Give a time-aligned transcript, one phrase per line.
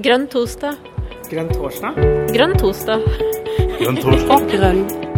[0.00, 0.78] Grønn torsdag.
[1.28, 1.98] Grønn torsdag?
[2.32, 3.02] Grønn torsdag.
[3.76, 4.46] Grønn torsdag.
[4.54, 5.09] Grønn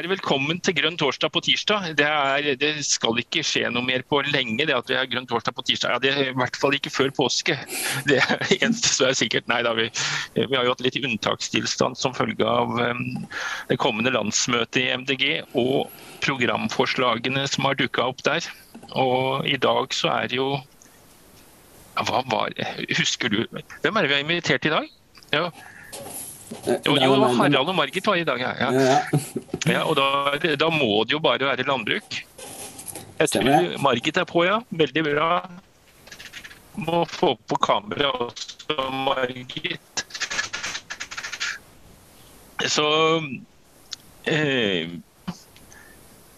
[0.00, 1.90] Er velkommen til Grønn torsdag på tirsdag.
[1.98, 5.26] Det, er, det, skal ikke skje noe mer på lenge, det at vi har Grønn
[5.28, 5.92] torsdag på tirsdag.
[5.92, 7.58] Ja, det er I hvert fall ikke før påske.
[8.08, 9.44] Det er eneste som er sikkert.
[9.52, 9.90] Nei da, vi,
[10.38, 13.02] vi har jo hatt litt unntakstilstand som følge av um,
[13.68, 15.26] det kommende landsmøtet i MDG
[15.60, 15.92] og
[16.24, 18.48] programforslagene som har dukka opp der.
[18.96, 20.54] Og i dag så er det jo
[22.00, 22.56] Hva var
[22.96, 24.88] Husker du Hvem er det vi har invitert i dag?
[25.36, 25.50] Ja.
[26.84, 28.52] Jo, jo, Harald og Margit var i dag, ja.
[28.58, 28.90] ja.
[29.70, 32.20] ja og da, da, må det jo bare være landbruk.
[33.20, 34.60] Jeg tror Margit er på, ja.
[34.70, 35.28] Veldig bra.
[36.80, 40.04] Må få på kamera også, Margit.
[42.68, 42.86] Så
[44.28, 44.98] eh,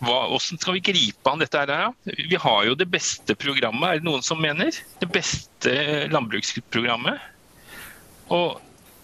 [0.02, 1.92] hva, Hvordan skal vi gripe an dette her?
[2.04, 4.74] Vi har jo det beste programmet, er det noen som mener?
[5.00, 5.72] Det beste
[6.10, 7.22] landbruksprogrammet.
[8.34, 8.60] Og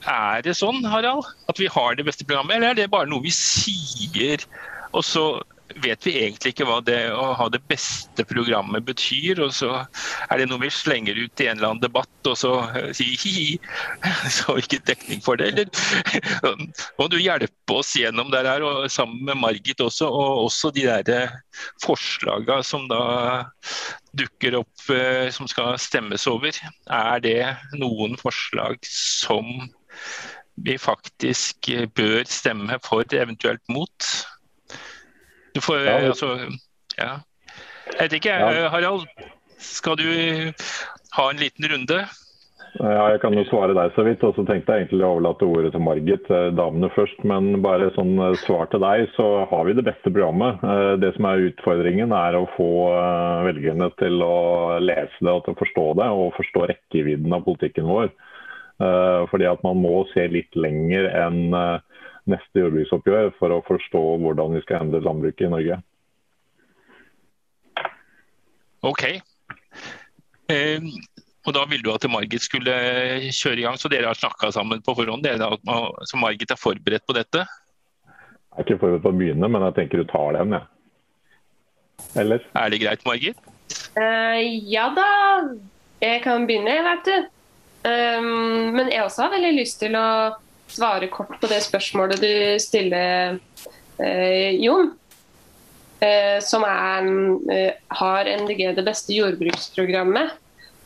[0.06, 3.24] er det sånn, Harald, at vi har det beste programmet, eller er det bare noe
[3.24, 4.44] vi sier,
[4.92, 5.28] og så
[5.82, 9.70] vet vi egentlig ikke hva det å ha det beste programmet betyr, og så
[10.28, 12.52] er det noe vi slenger ut i en eller annen debatt, og så
[12.96, 13.58] sier hi-hi,
[14.34, 15.52] så har vi ikke dekning for det.
[15.52, 16.32] Eller
[16.98, 20.88] må du hjelpe oss gjennom det her, og sammen med Margit også, og også de
[20.88, 21.36] der
[21.84, 23.02] forslagene som da
[24.18, 24.88] dukker opp
[25.34, 26.56] som skal stemmes over.
[26.88, 27.42] Er det
[27.76, 29.68] noen forslag som
[30.64, 34.10] vi faktisk bør stemme for, eventuelt mot.
[35.54, 35.98] Du får ja.
[36.10, 36.36] altså
[36.98, 37.12] Ja.
[37.88, 38.68] Jeg vet ikke, ja.
[38.68, 39.06] Harald.
[39.58, 40.08] Skal du
[41.16, 42.02] ha en liten runde?
[42.78, 44.22] Ja, Jeg kan jo svare deg så vidt.
[44.22, 47.24] og så tenkte jeg egentlig å overlate ordet til Margit, damene først.
[47.24, 50.60] Men bare sånn svar til deg, så har vi det beste programmet.
[51.00, 52.70] Det som er utfordringen, er å få
[53.48, 57.88] velgerne til å lese det og til å forstå det, og forstå rekkevidden av politikken
[57.88, 58.12] vår.
[58.78, 61.54] Fordi at man må se litt lenger enn
[62.28, 65.78] neste jordbruksoppgjør for å forstå hvordan vi skal endre landbruket i Norge.
[68.86, 69.04] Ok.
[70.52, 70.90] Eh,
[71.46, 72.74] og Da ville du at Margit skulle
[73.32, 75.24] kjøre i gang, så dere har snakka sammen på forhånd?
[75.24, 75.48] Dere,
[76.04, 77.46] så Margit er forberedt på dette?
[77.48, 80.66] Jeg er ikke forberedt på å begynne, men jeg tenker du tar den, jeg.
[80.66, 80.74] Ja.
[82.20, 82.44] Eller?
[82.54, 83.40] Er det greit, Margit?
[83.96, 84.38] Uh,
[84.70, 85.08] ja da.
[86.04, 87.16] Jeg kan begynne, vet du.
[87.86, 90.08] Um, men jeg også har veldig lyst til å
[90.68, 93.38] svare kort på det spørsmålet du stiller,
[94.00, 94.92] uh, Jon.
[95.98, 97.06] Uh, som er,
[97.50, 100.36] uh, har NDG det beste jordbruksprogrammet.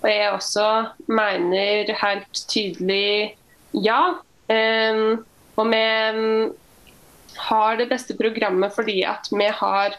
[0.03, 0.69] Og jeg også
[1.13, 3.37] mener helt tydelig
[3.73, 4.19] ja.
[4.49, 5.23] Um,
[5.57, 5.83] og vi
[7.43, 9.97] har det beste programmet fordi at vi har,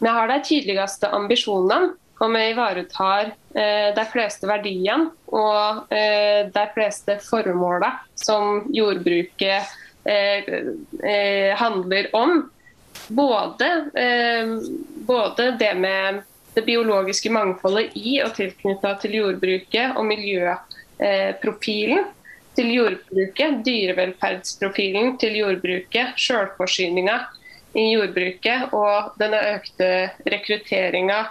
[0.00, 1.94] vi har de tydeligste ambisjonene.
[2.22, 9.62] Og vi ivaretar de fleste verdiene og eh, de fleste formålene som jordbruket
[10.08, 10.44] eh,
[11.04, 12.50] eh handler om.
[13.08, 14.46] Både, eh,
[15.06, 16.22] både, det med
[16.54, 22.04] det biologiske mangfoldet i og tilknytta til jordbruket og miljøprofilen
[22.56, 27.18] til jordbruket, dyrevelferdsprofilen til jordbruket, sjølforsyninga
[27.72, 31.22] i jordbruket og denne økte rekrutteringa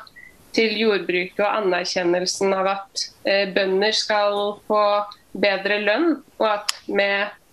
[0.56, 4.84] til jordbruket og anerkjennelsen av at eh, bønder skal få
[5.32, 6.10] bedre lønn,
[6.42, 7.10] og at vi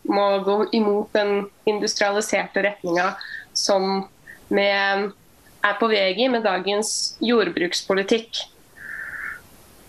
[0.08, 3.12] må gå imot den industrialiserte retninga
[3.56, 4.06] som
[4.48, 8.42] vi er på vei i med dagens jordbrukspolitikk.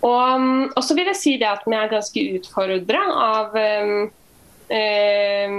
[0.05, 0.43] Og,
[0.75, 5.57] og, så vil jeg si det at vi er ganske utfordra av, eh,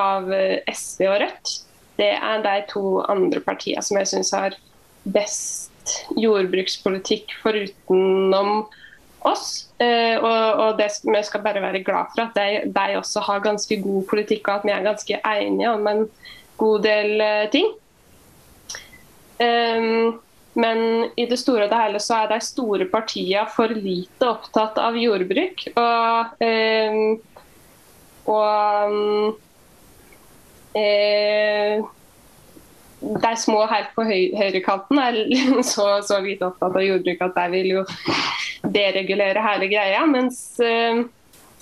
[0.00, 0.32] av
[0.72, 1.52] SV og Rødt.
[2.00, 4.56] Det er de to andre partiene som jeg syns har
[5.12, 5.71] best
[6.18, 8.64] jordbrukspolitikk forutenom
[9.28, 9.68] oss.
[9.78, 13.44] Eh, og, og det, vi skal bare være glad for at de, de, også har
[13.44, 16.04] ganske god politikk, og at vi er ganske enige om en
[16.60, 17.70] god del eh, ting.
[19.42, 20.20] Um,
[20.54, 24.76] men i det store og det hele så er de store partiene for lite opptatt
[24.78, 25.64] av jordbruk.
[25.80, 26.44] Og,
[28.28, 29.32] og um,
[30.76, 31.80] eh,
[33.02, 35.18] de små helt på høy, høyrekanten er
[35.72, 37.82] så, så lite opptatt av jordbruk at de vil jo
[38.74, 40.04] deregulere hele greia.
[40.10, 41.02] Mens uh,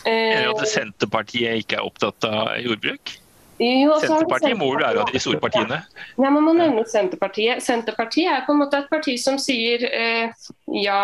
[0.05, 3.17] Er det at Senterpartiet ikke er opptatt av jordbruk?
[3.61, 5.83] Jo, Senterpartiet må jo være av de store partiene?
[6.17, 7.61] Ja, man må nevne Senterpartiet.
[7.65, 10.49] Senterpartiet er på en måte et parti som sier uh,
[10.81, 11.03] ja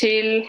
[0.00, 0.48] til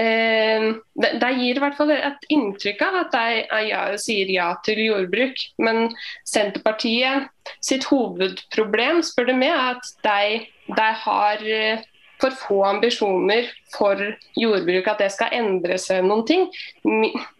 [0.00, 0.66] eh,
[0.96, 5.44] de gir i hvert fall et inntrykk av at de ja, sier ja til jordbruk.
[5.62, 5.90] Men
[6.28, 7.30] Senterpartiet
[7.64, 10.42] sitt hovedproblem spør du med er at de,
[10.72, 11.86] de har eh,
[12.20, 14.00] for få ambisjoner for
[14.36, 16.48] jordbruk, at det skal endre seg noen ting.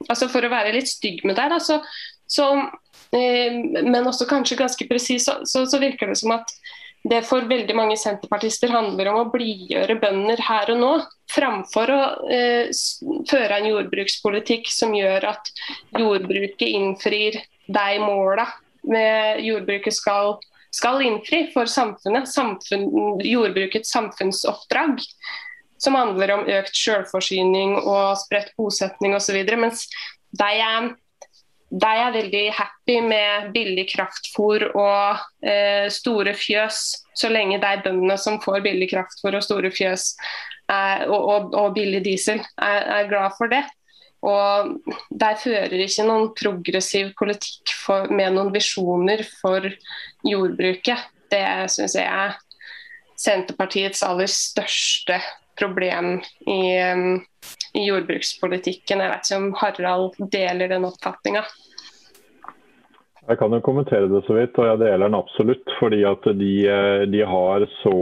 [0.08, 1.80] Altså For å være litt stygg med deg, da, så,
[2.30, 2.48] så,
[3.16, 6.54] eh, men også kanskje ganske presis, så, så virker det som at
[7.08, 10.90] det for veldig mange senterpartister handler om å blidgjøre bønder her og nå,
[11.32, 12.72] framfor å eh,
[13.30, 15.52] føre en jordbrukspolitikk som gjør at
[15.96, 18.48] jordbruket innfrir de måla
[18.82, 20.38] jordbruket skal,
[20.72, 22.28] skal innfri for samfunnet.
[22.28, 25.00] Samfunn, jordbrukets samfunnsoppdrag,
[25.80, 29.40] som handler om økt selvforsyning og spredt bosetning osv.
[29.56, 29.86] Mens
[30.36, 30.92] de er
[31.70, 36.80] de er veldig happy med billig kraftfôr og eh, store fjøs,
[37.14, 40.16] så lenge er bøndene som får billig kraftfôr og store fjøs
[40.70, 43.62] eh, og, og, og, billig diesel, er, er, glad for det.
[44.26, 44.74] Og
[45.22, 49.70] De fører ikke noen progressiv politikk for, med noen visjoner for
[50.26, 51.06] jordbruket.
[51.30, 52.34] Det syns jeg er
[53.20, 55.20] Senterpartiets aller største
[55.60, 56.16] problem
[56.48, 56.60] i,
[57.78, 59.04] i jordbrukspolitikken.
[59.04, 61.44] Jeg vet ikke om Harald deler den oppfatninga.
[63.30, 65.74] Jeg kan jo kommentere det så vidt, og jeg deler den absolutt.
[65.78, 66.54] Fordi at de,
[67.12, 67.92] de, har så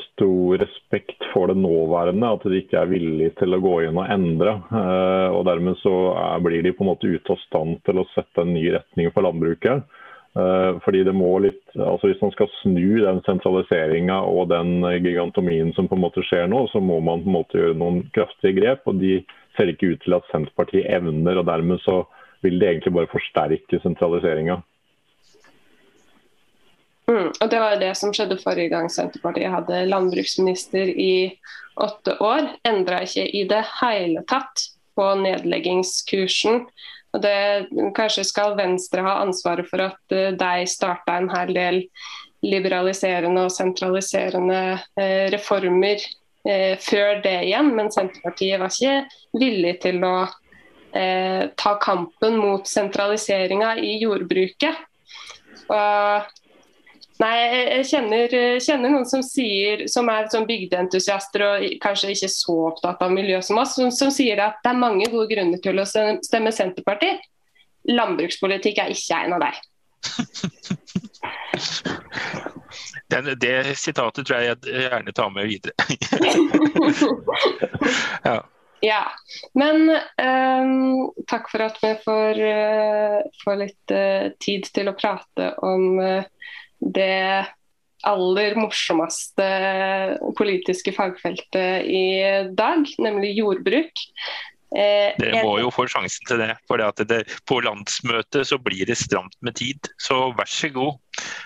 [0.00, 4.10] stor respekt for det nåværende at de ikke er villige til å gå inn og
[4.10, 4.56] endre.
[4.80, 5.94] Eh, og Dermed så
[6.42, 9.28] blir de på en måte ute av stand til å sette en ny retning for
[9.28, 9.86] landbruket.
[10.36, 15.72] Eh, fordi det må litt, altså Hvis man skal snu den sentraliseringa og den gigantomien
[15.74, 18.60] som på en måte skjer nå, så må man på en måte gjøre noen kraftige
[18.60, 18.86] grep.
[18.86, 19.18] og De
[19.56, 21.38] ser ikke ut til at Senterpartiet evner.
[21.38, 22.04] og dermed så
[22.42, 24.60] vil det egentlig bare forsterke sentraliseringa.
[27.08, 31.38] Mm, og Det var jo det som skjedde forrige gang Senterpartiet hadde landbruksminister i
[31.80, 32.52] åtte år.
[32.68, 36.66] Endra ikke i det hele tatt på nedleggingskursen.
[37.16, 41.82] Og det, Kanskje skal Venstre ha ansvaret for at uh, de starta en hel del
[42.44, 50.04] liberaliserende og sentraliserende uh, reformer uh, før det igjen, men Senterpartiet var ikke villig til
[50.06, 50.16] å
[50.92, 54.84] eh, ta kampen mot sentraliseringa i jordbruket.
[55.68, 56.34] Og,
[57.22, 58.28] nei, jeg kjenner,
[58.62, 63.38] kjenner, noen som sier, som er sånn bygdeentusiaster og kanskje ikke så opptatt av miljø
[63.44, 67.18] som oss, som, som sier at det er mange gode grunner til å stemme Senterpartiet.
[67.88, 69.54] Landbrukspolitikk er ikke en av deg.
[73.08, 75.72] Den, det sitatet tror jeg jeg gjerne tar med videre.
[78.28, 78.38] ja.
[78.84, 79.00] Ja,
[79.58, 85.54] men um, takk for at vi får, uh, får litt uh, tid til å prate
[85.66, 86.22] om uh,
[86.80, 87.46] det
[88.06, 89.48] aller morsomste
[90.38, 92.04] politiske fagfeltet i
[92.54, 94.06] dag, nemlig jordbruk.
[94.68, 96.52] Dere må jo få sjansen til det.
[96.68, 99.90] for det det, På landsmøtet så blir det stramt med tid.
[99.98, 100.98] Så vær så god.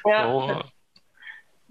[0.04, 0.26] Ja.
[0.26, 0.66] Og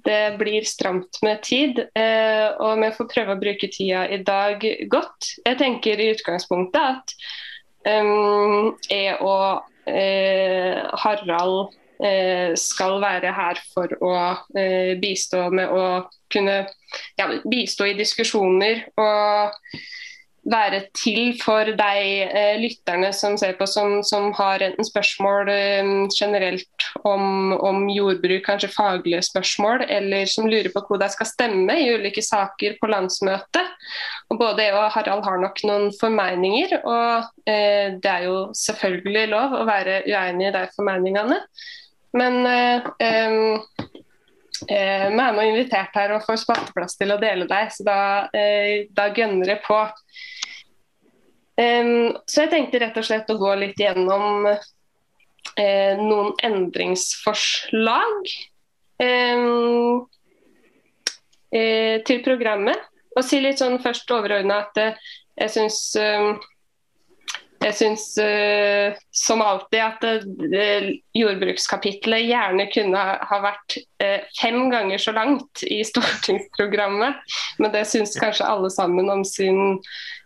[0.05, 4.63] det blir stramt med tid, eh, og vi får prøve å bruke tida i dag
[4.89, 5.35] godt.
[5.45, 7.13] Jeg tenker i utgangspunktet at
[7.85, 11.75] um, jeg og eh, Harald
[12.57, 15.83] skal være her for å uh, bistå med å
[16.31, 16.63] kunne
[17.19, 19.59] ja, bistå i diskusjoner og
[20.50, 25.92] være til for de eh, lytterne som ser på, som, som har enten spørsmål eh,
[26.15, 31.75] generelt om, om, jordbruk, kanskje faglige spørsmål, eller som lurer på hvor de skal stemme
[31.78, 33.75] i ulike saker på landsmøtet.
[34.31, 39.30] Og både jeg og Harald har nok noen formeninger, og eh, det er jo selvfølgelig
[39.35, 41.37] lov å være uenig i de formeningene.
[42.18, 43.89] Men eh, eh
[44.69, 48.01] Eh, vi er nå invitert her og får spalteplass til å dele deg, så da,
[48.37, 49.80] eh, da gønner det på.
[51.61, 54.47] Så jeg tenkte rett og slett å gå litt gjennom
[55.99, 58.31] noen endringsforslag
[61.51, 62.87] til programmet.
[63.13, 65.77] Og si litt sånn først overordna at jeg syns
[67.61, 70.87] jeg syns uh, som alltid at uh,
[71.18, 77.21] jordbrukskapitlet gjerne kunne ha vært uh, fem ganger så langt i stortingsprogrammet.
[77.61, 79.77] Men det syns kanskje alle sammen om sin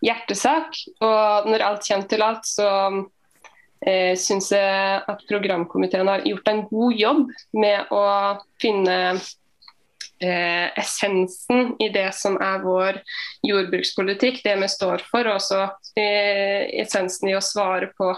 [0.05, 0.79] hjertesak.
[1.03, 2.69] Og når alt kommer til alt, så
[3.03, 7.25] uh, syns jeg at programkomiteen har gjort en god jobb
[7.59, 8.05] med å
[8.63, 8.99] finne
[10.23, 13.01] eh, essensen i det som er vår
[13.45, 15.61] jordbrukspolitikk, det vi står for, og også
[15.99, 18.13] eh, essensen i å svare på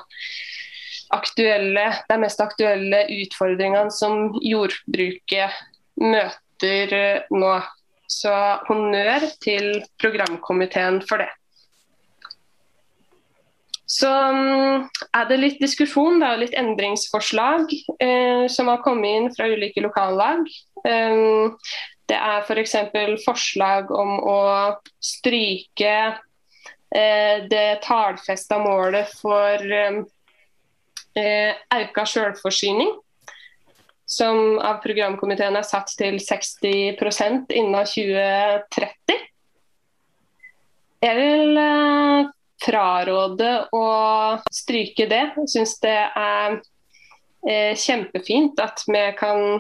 [1.16, 5.64] aktuelle, de mest aktuelle utfordringene som jordbruket
[6.04, 7.58] møter eh, nå.
[8.08, 8.32] Så
[8.70, 11.28] honnør til programkomiteen for det.
[13.88, 17.72] Så um, er det litt diskusjon, er litt endringsforslag
[18.04, 20.44] eh, som har kommet inn fra ulike lokallag.
[20.84, 21.56] Um,
[22.12, 22.76] det er f.eks.
[22.92, 24.42] For forslag om å
[25.00, 30.04] stryke eh, det tallfesta målet for um,
[31.16, 32.92] eh, auka selvforsyning.
[34.08, 39.24] Som av programkomiteen er satt til 60% innen 2030.
[41.04, 43.88] Jeg vil eh, fraråde å
[44.54, 45.24] stryke det.
[45.44, 46.60] Jeg syns det er
[47.48, 49.60] eh, kjempefint at vi kan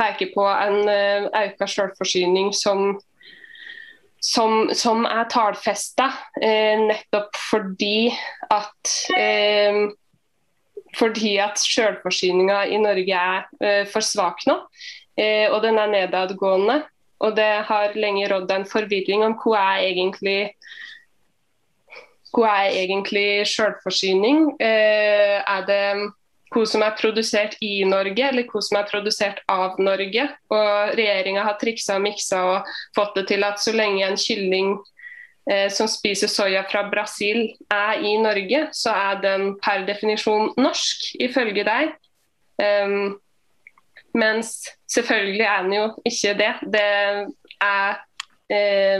[0.00, 2.94] peke på en eh, økt selvforsyning som,
[4.22, 6.10] som, som er tallfesta,
[6.40, 8.12] eh, nettopp fordi
[8.50, 9.84] at eh,
[10.92, 14.58] fordi at selvforsyninga i Norge er eh, for svak nå,
[15.16, 16.82] eh, og den er nedadgående.
[17.22, 20.38] Og det har lenge rådd en forvirring om hva er egentlig
[22.32, 24.52] hva er egentlig selvforsyning?
[24.60, 25.84] Eh, er det
[26.52, 30.26] hva som er produsert i Norge, eller hva som er produsert av Norge?
[30.52, 34.74] Og Regjeringa har triksa og miksa og fått det til at så lenge en kylling
[35.50, 41.12] eh, som spiser soya fra Brasil er i Norge, så er den per definisjon norsk,
[41.24, 41.96] ifølge deg.
[42.62, 43.16] Um,
[44.14, 46.52] mens selvfølgelig er den jo ikke det.
[46.74, 46.82] Det
[47.64, 48.02] er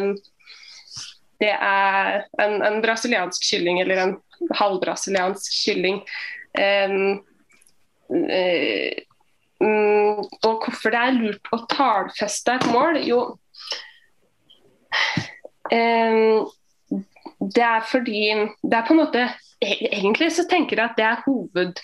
[0.00, 0.14] um,
[1.42, 4.16] det er en, en, brasiliansk kylling, eller en
[4.58, 6.00] halvbrasiliansk kylling.
[6.58, 7.22] Um,
[9.62, 13.00] um, og hvorfor det er lurt å tallfeste et mål?
[13.06, 13.22] Jo,
[15.72, 16.50] um,
[17.42, 18.26] det er fordi
[18.62, 19.22] det er på en måte
[19.62, 21.80] e-, Egentlig så tenker jeg at det er hoved,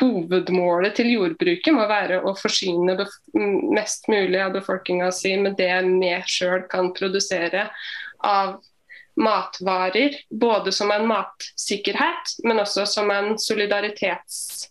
[0.00, 2.96] hovedmålet til jordbruket må være å forsyne
[3.72, 7.68] mest mulig av befolkninga si med det vi sjøl kan produsere
[8.22, 8.60] av
[9.16, 10.10] matvarer.
[10.30, 14.68] Både som en matsikkerhet, men også som en solidaritets,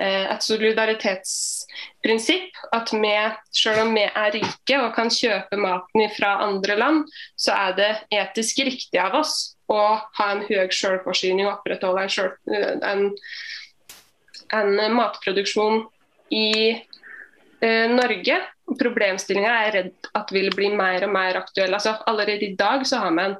[0.00, 2.50] eh, et solidaritetsprinsipp.
[2.72, 7.04] At vi, selv om vi er rike og kan kjøpe maten fra andre land,
[7.36, 12.10] så er det etisk riktig av oss å ha en høy selvforsyning og opprettholde en,
[12.12, 12.32] selv,
[12.84, 13.16] en,
[14.52, 15.84] en matproduksjon
[16.34, 18.36] i eh, Norge.
[18.64, 21.74] Problemstillinga er jeg redd at vil bli mer og mer aktuell.
[21.76, 23.36] Altså, allerede i dag så har vi en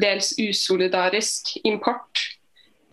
[0.00, 2.20] dels usolidarisk import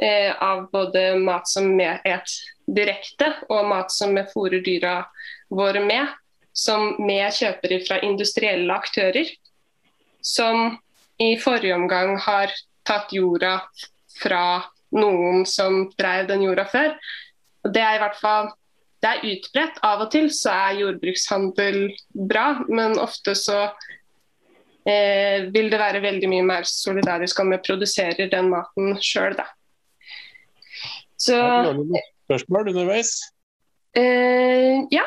[0.01, 5.01] eh, av både mat som vi et direkte, og mat som vi fôrer dyra
[5.49, 6.07] våre med.
[6.57, 9.29] Som vi kjøper fra industrielle aktører.
[10.25, 10.79] Som
[11.21, 12.53] i forrige omgang har
[12.87, 13.59] tatt jorda
[14.17, 14.63] fra
[14.95, 16.95] noen som drev den jorda før.
[17.67, 18.49] Det er i hvert fall
[19.03, 19.77] det er utbredt.
[19.85, 21.79] Av og til så er jordbrukshandel
[22.29, 23.59] bra, men ofte så
[24.87, 29.47] eh, vil det være veldig mye mer solidarisk om vi produserer den maten sjøl, da.
[31.17, 31.37] Så
[32.27, 33.13] Spørsmål underveis?
[33.95, 35.05] Eh, ja.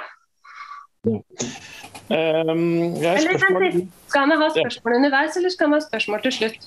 [2.11, 3.19] Um, eller,
[4.09, 6.67] Skal vi ha spørsmål underveis, eller skal vi ha spørsmål til slutt?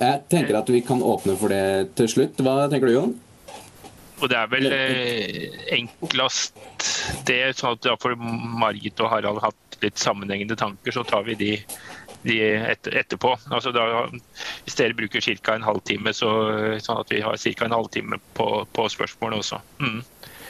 [0.00, 2.40] Jeg tenker at vi kan åpne for det til slutt.
[2.40, 3.14] Hva tenker du, Jon?
[4.22, 6.54] Og det er vel eh, enklest
[7.26, 11.36] det, sånn at da får Margit og Harald hatt litt sammenhengende tanker, så tar vi
[11.40, 11.50] de,
[12.22, 13.34] de et, etterpå.
[13.50, 14.06] Altså da,
[14.64, 15.56] hvis dere bruker ca.
[15.56, 16.30] en halvtime, så,
[16.80, 17.68] sånn at vi har ca.
[17.68, 19.60] en halvtime på, på spørsmålene også.
[19.82, 20.02] Mm.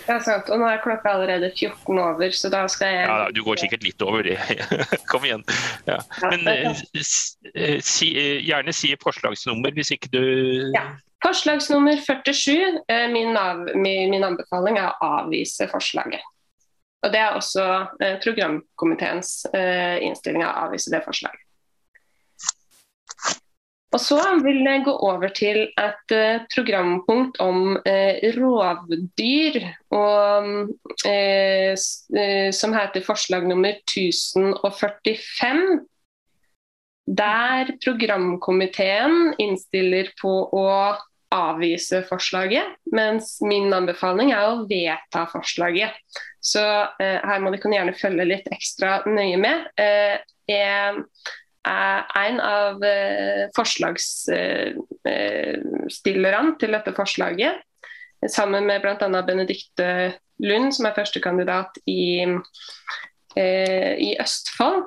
[0.04, 0.50] Ja, sant.
[0.52, 3.87] Og nå er klokka allerede 14 over, så da skal jeg Ja, Du går sikkert
[3.87, 4.37] litt over det.
[5.11, 5.44] Kom igjen.
[5.88, 6.02] Ja.
[6.28, 8.11] Men eh, si,
[8.44, 10.23] gjerne si forslagsnummer hvis ikke du
[10.76, 10.90] ja.
[11.24, 12.80] Forslagsnummer 47.
[12.88, 16.20] Eh, min, av, min, anbefaling er å avvise forslaget.
[17.04, 17.64] Og Det er også
[18.00, 21.40] eh, programkomiteens eh, innstilling å avvise det forslaget.
[23.94, 26.14] Og Så vil jeg gå over til et
[26.50, 29.60] programpunkt om eh, rovdyr,
[29.94, 30.72] og,
[31.06, 35.84] eh, som heter forslag nummer 1045
[37.06, 40.68] der programkomiteen innstiller på å
[41.34, 45.92] avvise forslaget, mens min anbefaling er å vedta forslaget.
[46.44, 46.64] Så
[47.02, 49.56] eh, her må dere gjerne følge litt ekstra nøye med.
[49.80, 50.16] Eh,
[50.50, 50.94] jeg
[51.64, 57.54] er en av eh, forslagsstillerne til dette forslaget,
[58.28, 59.22] sammen med bl.a.
[59.24, 59.88] Benedicte
[60.44, 62.24] Lund, som er førstekandidat i,
[63.36, 64.84] eh, i Østfold.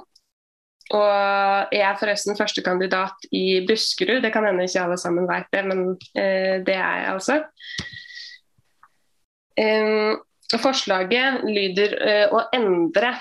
[0.95, 5.63] Og jeg er forresten førstekandidat i Buskerud, det kan hende ikke alle sammen vet det,
[5.67, 5.81] men
[6.15, 7.41] eh, det er jeg altså.
[9.57, 10.19] Um,
[10.61, 13.15] forslaget lyder uh, å endre,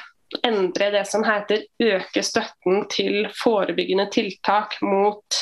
[0.45, 5.39] endre, det som heter øke støtten til forebyggende tiltak mot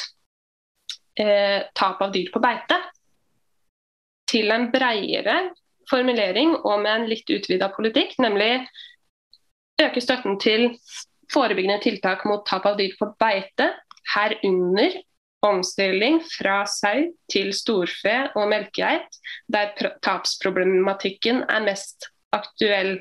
[1.18, 2.78] eh, tap av dyr på beite
[4.30, 5.36] til en bredere
[5.90, 8.62] formulering og med en litt utvida politikk, nemlig
[9.82, 10.70] øke støtten til
[11.34, 13.72] forebyggende tiltak mot tap av dyr på beite,
[14.14, 14.94] herunder
[15.44, 19.18] omstilling fra sau til storfe og melkegeit,
[19.50, 19.74] der
[20.04, 22.96] tapsproblematikken er mest aktuell.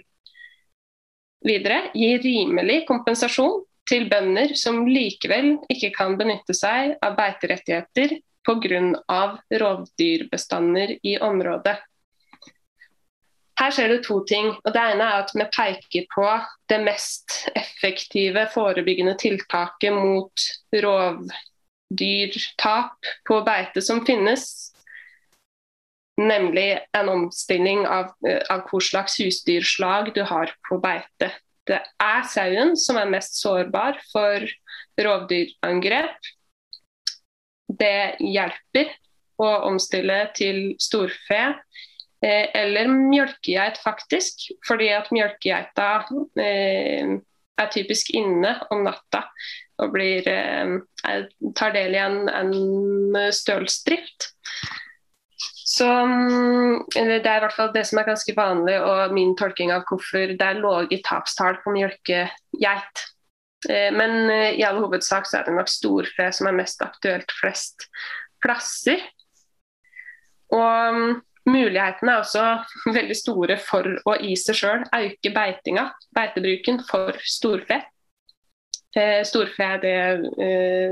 [1.44, 9.40] Videre gi rimelig kompensasjon til bønder som likevel ikke kan benytte seg av beiterettigheter pga.
[9.64, 11.78] rovdyrbestander i området.
[13.60, 14.48] Her skjer det to ting.
[14.64, 16.26] og Det ene er at vi peker på
[16.72, 20.34] det mest effektive forebyggende tiltaket mot
[20.86, 21.32] rovdyrtap
[23.30, 24.74] på beite som finnes.
[26.18, 28.06] Nemlig en omstilling av,
[28.50, 31.32] av hvor slags husdyrslag du har på beite.
[31.68, 34.46] Det er sauen som er mest sårbar for
[35.00, 36.18] rovdyrangrep.
[37.74, 38.92] Det hjelper
[39.42, 41.56] å omstille til storfe eh,
[42.24, 44.48] eller mjølkegeit, faktisk.
[44.68, 45.90] Fordi at mjølkegeita
[46.40, 47.18] eh,
[47.60, 49.26] er typisk inne om natta
[49.82, 51.24] og blir, eh,
[51.58, 54.32] tar del i en, en stølsdrift.
[55.74, 59.72] Så mm, Det er i hvert fall det som er ganske vanlig, og min tolking
[59.74, 63.04] av hvorfor det er lave tapstall på mjølkegeit.
[63.70, 67.32] Eh, men eh, i all hovedsak så er det nok storfe som er mest aktuelt
[67.40, 67.88] flest
[68.44, 69.02] plasser.
[70.54, 72.44] Og mm, mulighetene er også
[72.98, 77.82] veldig store for å i seg sjøl øke beitinga, beitebruken for storfe.
[78.94, 79.96] Eh, storfe er det,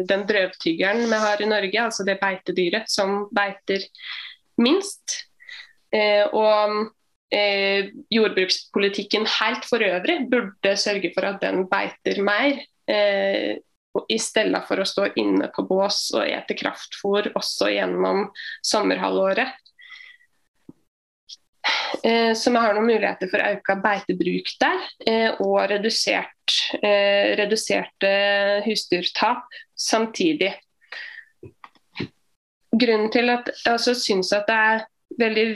[0.10, 3.86] den drøvtyggeren vi har i Norge, altså det beitedyret som beiter
[4.58, 5.20] minst.
[5.91, 6.88] Og
[7.31, 12.60] eh, jordbrukspolitikken helt for øvrig burde sørge for at den beiter mer.
[12.89, 13.60] Eh,
[14.08, 18.29] i stedet for å stå inne på bås og ete kraftfôr også gjennom
[18.63, 19.51] sommerhalvåret.
[22.03, 28.12] Eh, så vi har noen muligheter for økt beitebruk der, eh, og redusert, eh, reduserte
[28.66, 29.44] husdyrtap
[29.75, 30.53] samtidig.
[32.72, 34.85] Grunnen til at jeg også syns at det er
[35.20, 35.48] veldig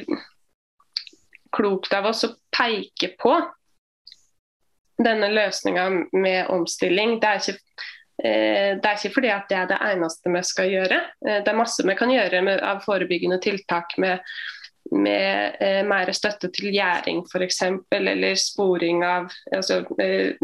[1.55, 3.37] klokt av oss å peke på
[4.99, 7.19] denne løsninga med omstilling.
[7.21, 7.59] Det er, ikke,
[8.19, 10.99] det er ikke fordi at det er det eneste vi skal gjøre.
[11.23, 14.19] Det er masse vi kan gjøre med, av forebyggende tiltak med,
[14.91, 17.61] med eh, mer støtte til gjæring f.eks.
[17.95, 20.35] Eller sporing av altså, eh,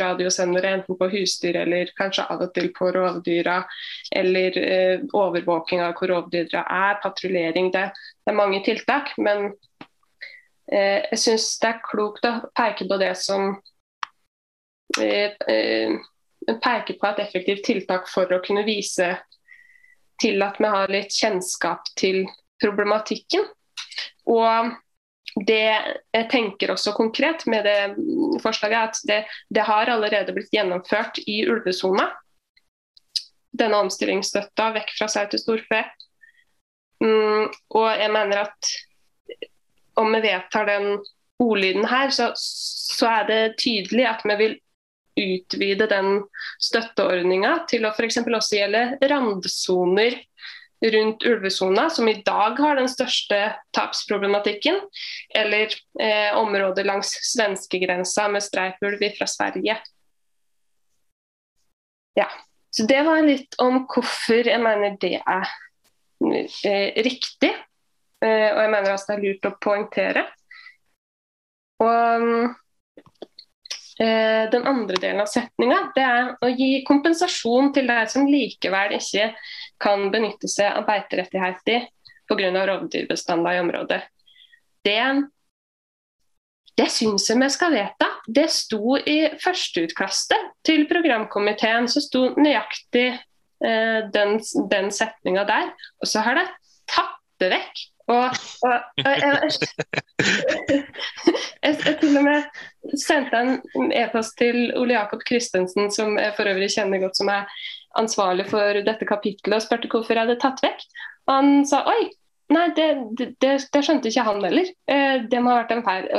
[0.00, 3.58] radiosendere enten på husdyr eller kanskje av og til på rovdyra.
[4.16, 7.72] Eller eh, overvåking av hvor rovdyra er, patruljering.
[7.74, 9.12] Det, det er mange tiltak.
[9.18, 9.52] men
[10.72, 13.50] Eh, jeg syns det er klokt å peke på det som
[15.02, 15.96] eh, eh,
[16.48, 19.10] peker på et effektivt tiltak for å kunne vise
[20.22, 22.22] til at vi har litt kjennskap til
[22.62, 23.44] problematikken.
[24.30, 24.72] Og
[25.48, 29.20] det jeg tenker også konkret med det forslaget, er at det,
[29.54, 32.10] det har allerede blitt gjennomført i ulvesona.
[33.52, 35.82] Denne omstillingsstøtta vekk fra sau til storfe.
[37.02, 38.72] Mm, og jeg mener at
[39.98, 40.92] om vi vedtar den
[41.42, 44.54] ordlyden her, så, så, er det tydelig at vi vil
[45.22, 46.22] utvide den
[46.62, 48.22] støtteordninga til å f.eks.
[48.22, 50.16] også gjelde randsoner
[50.82, 53.38] rundt ulvesona, som i dag har den største
[53.76, 54.80] tapsproblematikken,
[55.34, 59.78] eller eh, områder langs svenskegrensa med streifulv fra Sverige.
[62.18, 62.28] Ja,
[62.70, 65.48] så Det var litt om hvorfor jeg mener det er
[66.64, 67.52] eh, riktig.
[68.22, 70.26] Eh, og jeg mener også det er lurt å poengtere.
[71.82, 72.58] Og eh,
[74.52, 79.28] den andre delen av setninga er å gi kompensasjon til de som likevel ikke
[79.82, 81.86] kan benytte seg av beiterettigheter
[82.28, 82.66] pga.
[82.66, 84.00] rovdyrbestander i området.
[84.84, 85.02] Det,
[86.76, 88.08] det syns jeg vi skal vedta.
[88.26, 94.38] Det sto i førsteutkastet til programkomiteen, så sto nøyaktig eh, den,
[94.70, 95.72] den setninga der.
[96.02, 96.48] Og så har det
[96.90, 98.24] tatt det vekk og,
[98.66, 100.84] og, og jeg, jeg,
[101.62, 106.70] jeg, til og med sendte en e-post til Ole Jakob Christensen, som jeg for øvrig
[106.74, 107.46] kjenner godt, som er
[107.98, 110.82] ansvarlig for dette kapittelet, og spurte hvorfor jeg hadde tatt vekk.
[111.28, 112.00] Og han sa oi,
[112.52, 112.88] nei, det,
[113.20, 114.72] det, det skjønte ikke han heller.
[114.90, 116.10] Eh, det må ha vært en feil.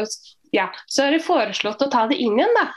[0.53, 2.69] Ja, så har det foreslått å ta det inn igjen, da.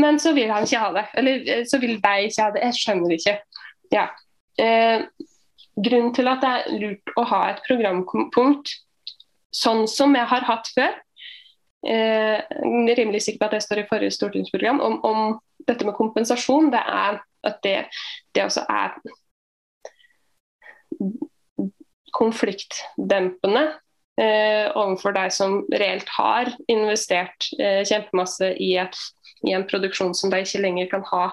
[0.00, 1.06] Men så vil han ikke ha det.
[1.18, 2.64] Eller eh, så vil de ikke ha det.
[2.68, 3.36] Jeg skjønner ikke.
[3.90, 4.06] Ja.
[4.60, 5.02] Eh,
[5.84, 8.74] grunnen til at det er lurt å ha et programpunkt
[9.54, 10.94] sånn som jeg har hatt før,
[11.86, 12.38] eh,
[12.98, 16.82] rimelig sikker på at det står i forrige stortingsprogram, om, om dette med kompensasjon, det
[16.82, 17.76] er at det,
[18.36, 18.96] det også er
[22.16, 23.62] konfliktdempende
[24.20, 28.98] eh, overfor deg som reelt har investert eh, kjempemasse i, et,
[29.46, 31.24] i, en produksjon som de ikke lenger kan ha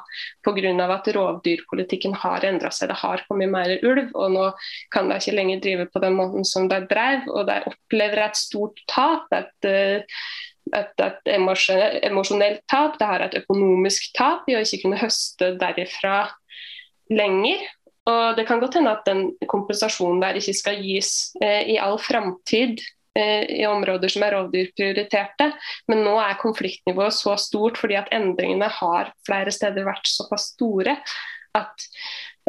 [0.45, 0.73] pga.
[0.93, 2.89] at rovdyrpolitikken har endra seg.
[2.89, 4.49] Det har kommet mer ulv, og nå
[4.93, 7.27] kan de ikke lenger drive på den måten som de drev.
[7.27, 9.27] Og de opplever et stort tap.
[9.31, 10.03] et eh,
[10.75, 16.17] et, et emosjonelt tap, det har et økonomisk tap i å ikke kunne høste derifra
[17.07, 17.63] lenger.
[18.07, 21.99] Og Det kan godt hende at den kompensasjonen der ikke skal gis eh, i all
[21.99, 22.79] framtid
[23.17, 25.49] i områder som er rovdyrprioriterte,
[25.89, 30.97] men nå er konfliktnivået så stort fordi at endringene har flere steder vært såpass store
[31.57, 31.87] at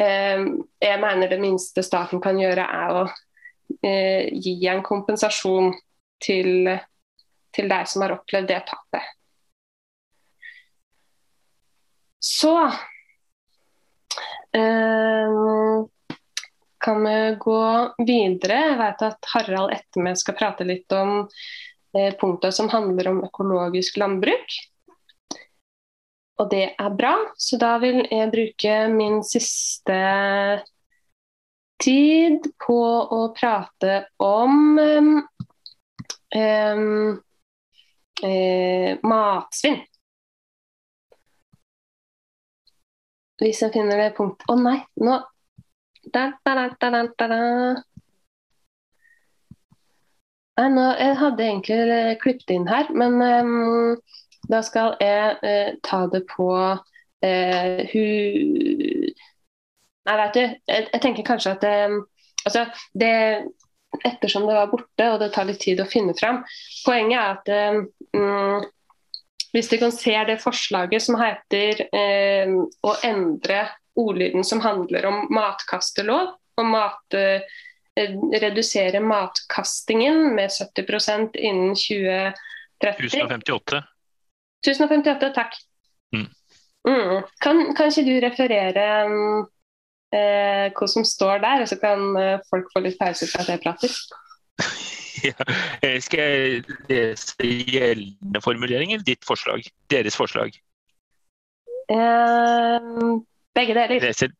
[0.01, 0.43] eh,
[0.83, 3.05] jeg mener det minste staten kan gjøre er å
[3.81, 5.73] eh, gi en kompensasjon
[6.21, 6.69] til,
[7.55, 9.15] til deg som har opplevd det tapet.
[12.19, 12.53] Så
[14.51, 15.27] Eh,
[16.79, 17.61] kan vi gå
[18.07, 18.59] videre?
[18.71, 21.21] Jeg vet at Harald etter meg skal prate litt om
[21.97, 24.57] eh, punkter som handler om økologisk landbruk.
[26.39, 29.99] Og det er bra, så da vil jeg bruke min siste
[31.83, 32.79] tid på
[33.15, 35.11] å prate om um,
[36.35, 37.19] um,
[39.03, 39.81] matsvinn.
[43.39, 45.13] Hvis jeg finner det punktet Å oh, nei, nå
[46.13, 47.27] da, da, da,
[50.69, 53.97] nå, Jeg hadde egentlig eh, klippet inn her, men um,
[54.51, 59.09] da skal jeg uh, ta det på uh, hun
[60.09, 62.01] Nei, veit du, jeg, jeg tenker kanskje at um,
[62.45, 62.65] altså,
[62.97, 63.13] det
[64.05, 66.43] Ettersom det var borte og det tar litt tid å finne fram
[66.85, 67.45] Poenget er at
[68.13, 68.67] um,
[69.53, 72.51] hvis dere kan se det forslaget som heter eh,
[72.85, 73.63] å endre
[73.99, 77.41] ordlyden som handler om matkastelov, og mat, eh,
[78.41, 82.35] redusere matkastingen med 70% innen 2030.
[83.09, 83.83] 1058.
[84.65, 85.57] 1058, takk.
[86.15, 86.27] Mm.
[86.87, 87.23] Mm.
[87.41, 88.85] Kan, kan, ikke du referere
[90.15, 93.53] eh, hva som står der, og så kan eh, folk få litt pause fra at
[93.53, 93.99] jeg prater?
[95.27, 95.35] ja.
[96.03, 99.67] Skal jeg lese gjeldende formuleringer, ditt forslag?
[99.91, 100.55] Deres forslag?
[101.89, 103.17] Uh,
[103.59, 104.03] begge deler.
[104.03, 104.35] Leser.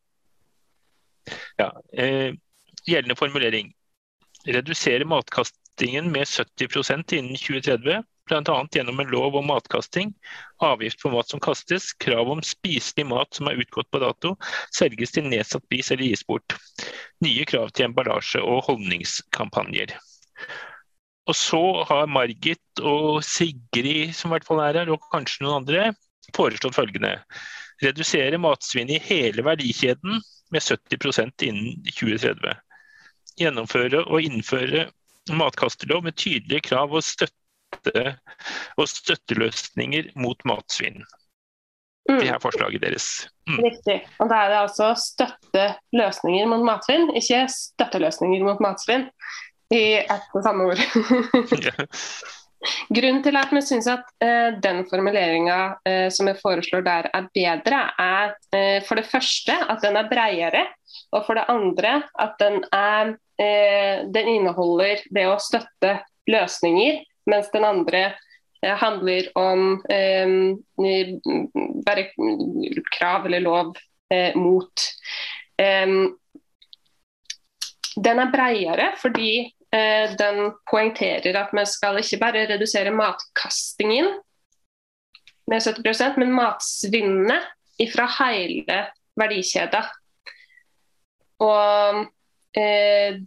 [1.60, 1.70] Ja.
[1.92, 2.32] Eh,
[2.88, 3.72] gjeldende formulering.
[4.48, 8.02] Redusere matkastingen med 70% innen 2030.
[8.30, 8.66] Bl.a.
[8.72, 10.12] gjennom en lov om matkasting,
[10.62, 14.36] avgift på mat som kastes, krav om spiselig mat som er utgått på dato,
[14.76, 16.54] selges til nedsatt pris eller gis bort.
[17.26, 19.96] Nye krav til emballasje og holdningskampanjer.
[21.26, 25.64] Og så har Margit og Sigrid, som i hvert fall er her, og kanskje noen
[25.64, 25.90] andre,
[26.36, 27.16] foreslått følgende.
[27.80, 32.56] Redusere matsvinn i hele verdikjeden med 70% innen 2030.
[33.40, 34.88] Gjennomføre og innføre
[35.30, 38.16] matkastelov med tydelige krav og, støtte,
[38.76, 41.04] og støtteløsninger mot matsvinn.
[42.10, 42.18] Mm.
[42.18, 43.06] Det er forslaget deres.
[43.48, 43.62] Mm.
[43.64, 44.00] Riktig.
[44.18, 49.08] Og Da er det altså støtteløsninger mot matsvinn, ikke støtteløsninger mot matsvinn
[49.70, 50.84] i ett og samme ord.
[52.92, 57.28] Grunnen til at vi syns at uh, den formuleringa eh, som jeg foreslår der er
[57.32, 60.66] bedre, er uh, for det første at den er bredere,
[61.14, 63.14] og for det andre at den, er,
[64.14, 65.94] den inneholder det å støtte
[66.30, 68.02] løsninger, mens den andre
[68.60, 69.80] handler om
[71.86, 72.04] bare
[72.94, 73.72] krav eller lov
[74.38, 74.86] mot.
[77.96, 84.08] Den er bredere fordi Eh, den poengterer at vi skal ikke bare redusere matkastingen
[85.50, 88.80] med 70% men matsvinnet fra hele
[89.20, 89.88] verdikjeden.
[91.40, 92.04] Og
[92.58, 93.20] eh,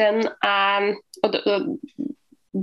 [0.00, 0.86] er
[1.22, 1.42] og det,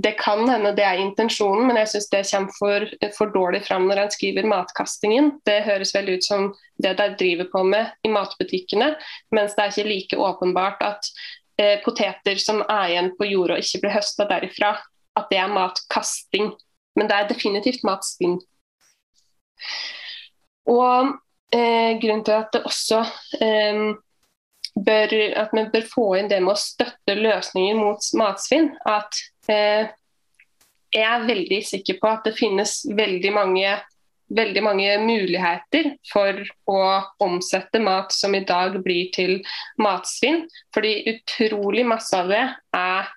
[0.02, 3.86] det, kan hende det er intensjonen, men jeg syns det kommer for, for, dårlig fram
[3.88, 5.36] når en skriver matkastingen.
[5.46, 6.50] Det høres vel ut som
[6.82, 8.96] det de driver på med i matbutikkene,
[9.30, 11.12] mens det er ikke like åpenbart at
[11.60, 14.74] eh, poteter som er igjen på jorda og ikke blir høsta derifra,
[15.18, 16.52] at det er matkasting.
[16.98, 18.38] Men det er definitivt matsvinn.
[20.70, 21.12] Og
[21.54, 23.04] eh, grunnen til at det også
[23.42, 23.84] eh,
[24.74, 29.90] bør, at vi bør få inn det med å støtte løsninger mot matsvinn, at eh,
[30.90, 33.74] jeg er veldig sikker på at det finnes veldig mange
[34.30, 36.82] veldig mange muligheter for å
[37.22, 39.38] omsette mat som i dag blir til
[39.82, 40.44] matsvinn.
[40.74, 42.42] Fordi utrolig masse av det
[42.76, 43.10] er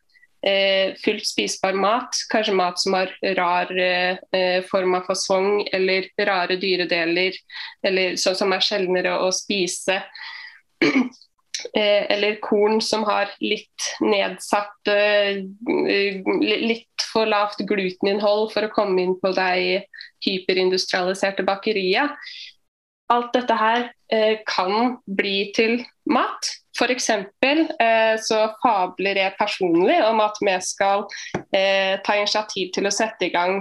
[0.44, 2.18] eh, fullt spisbar mat.
[2.32, 7.38] Kanskje mat som har rar eh, form av fasong eller rare dyredeler,
[7.86, 10.02] eller sånn som er sjeldnere å spise.
[11.74, 15.44] eh, eller korn som har litt nedsatt eh,
[16.44, 19.84] Litt for lavt gluteninnhold for å komme inn på de
[20.26, 22.18] hyperindustrialiserte bakeriet.
[23.14, 26.50] Alt dette her eh, kan bli til mat.
[26.74, 27.10] F.eks.
[27.14, 31.06] Eh, så fabler jeg personlig om at vi skal
[31.54, 33.60] ta initiativ til å sette i gang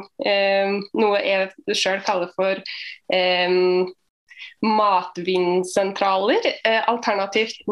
[0.96, 2.56] noe jeg sjøl kaller for
[3.12, 3.58] eh,
[4.66, 6.52] matvinsentraler.
[6.64, 7.64] Eh, alternativt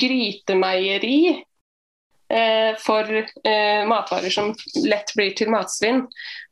[0.00, 1.18] grytemeieri
[2.28, 3.20] eh, for
[3.88, 6.04] matvarer som lett blir til matsvinn.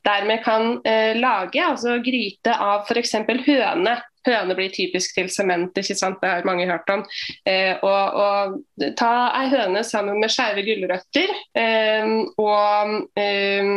[0.04, 0.80] Der vi kan
[1.18, 3.14] lage altså gryte av f.eks.
[3.46, 7.02] høne Høne blir typisk til sement, det har mange hørt om.
[7.48, 13.72] Eh, og, og, ta ei høne sammen med skeive gulrøtter eh, og eh,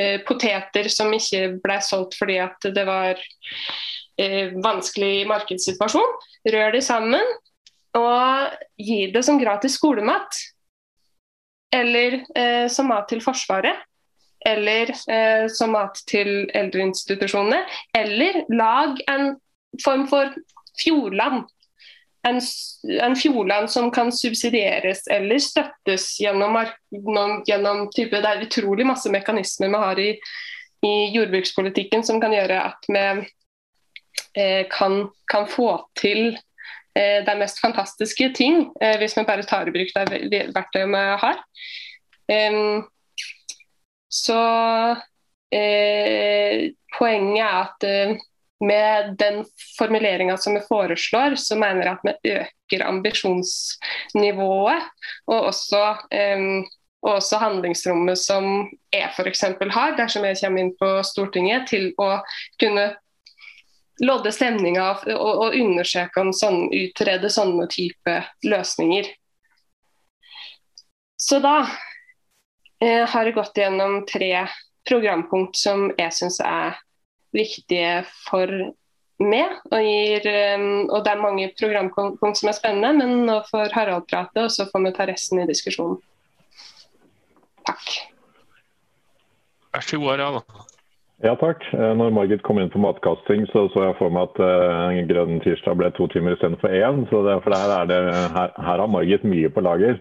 [0.00, 3.18] eh poteter som ikke ble solgt fordi at det var
[4.20, 6.18] eh, vanskelig markedssituasjon.
[6.52, 7.32] Rør de sammen
[7.98, 10.40] og gi det som gratis skolemat.
[11.72, 13.88] Eller eh, som mat til Forsvaret
[14.44, 17.62] eller eh, som mat til eldreinstitusjonene.
[17.96, 19.36] Eller lag en
[19.84, 20.32] form for
[20.82, 21.44] fjordland.
[22.26, 22.38] En,
[23.02, 26.54] en, fjordland som kan subsidieres eller støttes gjennom,
[27.48, 30.10] gjennom type, Det er utrolig masse mekanismer vi har i,
[30.86, 33.06] i jordbrukspolitikken som kan gjøre at vi
[34.70, 35.68] kan, kan, få
[35.98, 36.38] til
[36.96, 39.94] eh, de mest fantastiske ting, eh, hvis vi bare tar i bruk
[40.32, 41.40] det verktøyet vi har.
[44.12, 44.42] så
[45.52, 48.16] eh, poenget er at eh,
[48.62, 49.44] med den
[49.78, 54.82] formuleringa som vi foreslår, så mener jeg at vi øker ambisjonsnivået.
[55.26, 55.96] Og også,
[56.36, 56.66] um,
[57.02, 59.44] også handlingsrommet som jeg f.eks.
[59.70, 62.20] har, dersom jeg kommer inn på Stortinget, til å
[62.62, 62.92] kunne
[64.02, 69.08] lodde stemninga og, og, undersøke om sånn, utrede sånne type løsninger.
[71.22, 71.60] Så da
[72.82, 74.48] eh, har jeg gått gjennom tre
[74.88, 76.80] programpunkt som jeg syns er
[77.32, 78.50] viktige for
[79.22, 79.54] meg.
[79.70, 80.26] Og, gir,
[80.58, 84.50] um, og det er mange programpunkt som er spennende, men nå får Harald prate, og
[84.50, 86.00] så får vi ta resten i diskusjonen.
[87.62, 87.86] Takk.
[89.72, 90.42] Vær så god, Harald.
[91.22, 91.62] Ja takk.
[91.70, 95.38] Eh, når Margit kom inn på matkasting, så så jeg for meg at uh, Grønn
[95.44, 97.04] tirsdag ble to timer istedenfor én.
[97.12, 97.98] Så det, for her, det,
[98.34, 100.00] her, her, har Margit mye på lager.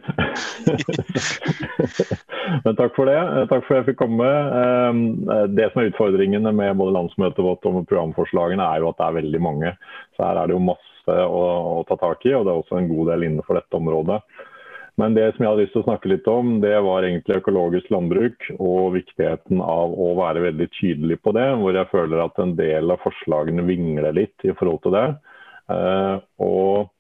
[2.65, 3.19] Men takk for det.
[3.21, 4.31] Eh, takk for at jeg fikk komme.
[5.53, 9.19] Det som er utfordringene med både landsmøtet vårt og programforslagene, er jo at det er
[9.21, 9.75] veldig mange.
[10.17, 11.43] Så her er det jo masse å,
[11.77, 14.23] å ta tak i, og det er også en god del innenfor dette området.
[15.01, 17.89] Men det som jeg hadde lyst til å snakke litt om, det var egentlig økologisk
[17.93, 21.47] landbruk og viktigheten av å være veldig tydelig på det.
[21.57, 25.07] Hvor jeg føler at en del av forslagene vingler litt i forhold til det.
[25.71, 26.91] Uh, og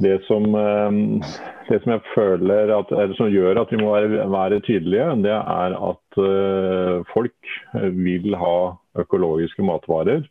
[0.00, 1.28] det som, uh,
[1.68, 5.36] det som, jeg føler at, eller som gjør at vi må være, være tydelige, det
[5.36, 7.54] er at uh, folk
[7.92, 8.56] vil ha
[9.04, 10.24] økologiske matvarer.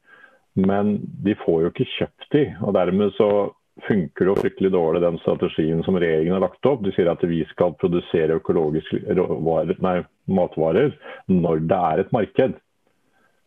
[0.58, 2.48] Men de får jo ikke kjøpt de.
[2.66, 3.32] og Dermed så
[3.88, 6.84] funker det fryktelig dårlig den strategien som regjeringen har lagt opp.
[6.84, 9.16] De sier at vi skal produsere økologiske
[10.32, 10.94] matvarer
[11.32, 12.58] når det er et marked.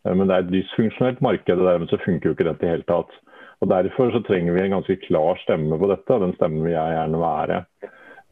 [0.04, 2.68] Eh, men det er et dysfunksjonelt marked, og dermed så funker jo ikke dette i
[2.68, 3.20] det hele tatt.
[3.62, 6.74] Og Derfor så trenger vi en ganske klar stemme på dette, og den stemmen vil
[6.74, 7.60] jeg gjerne være.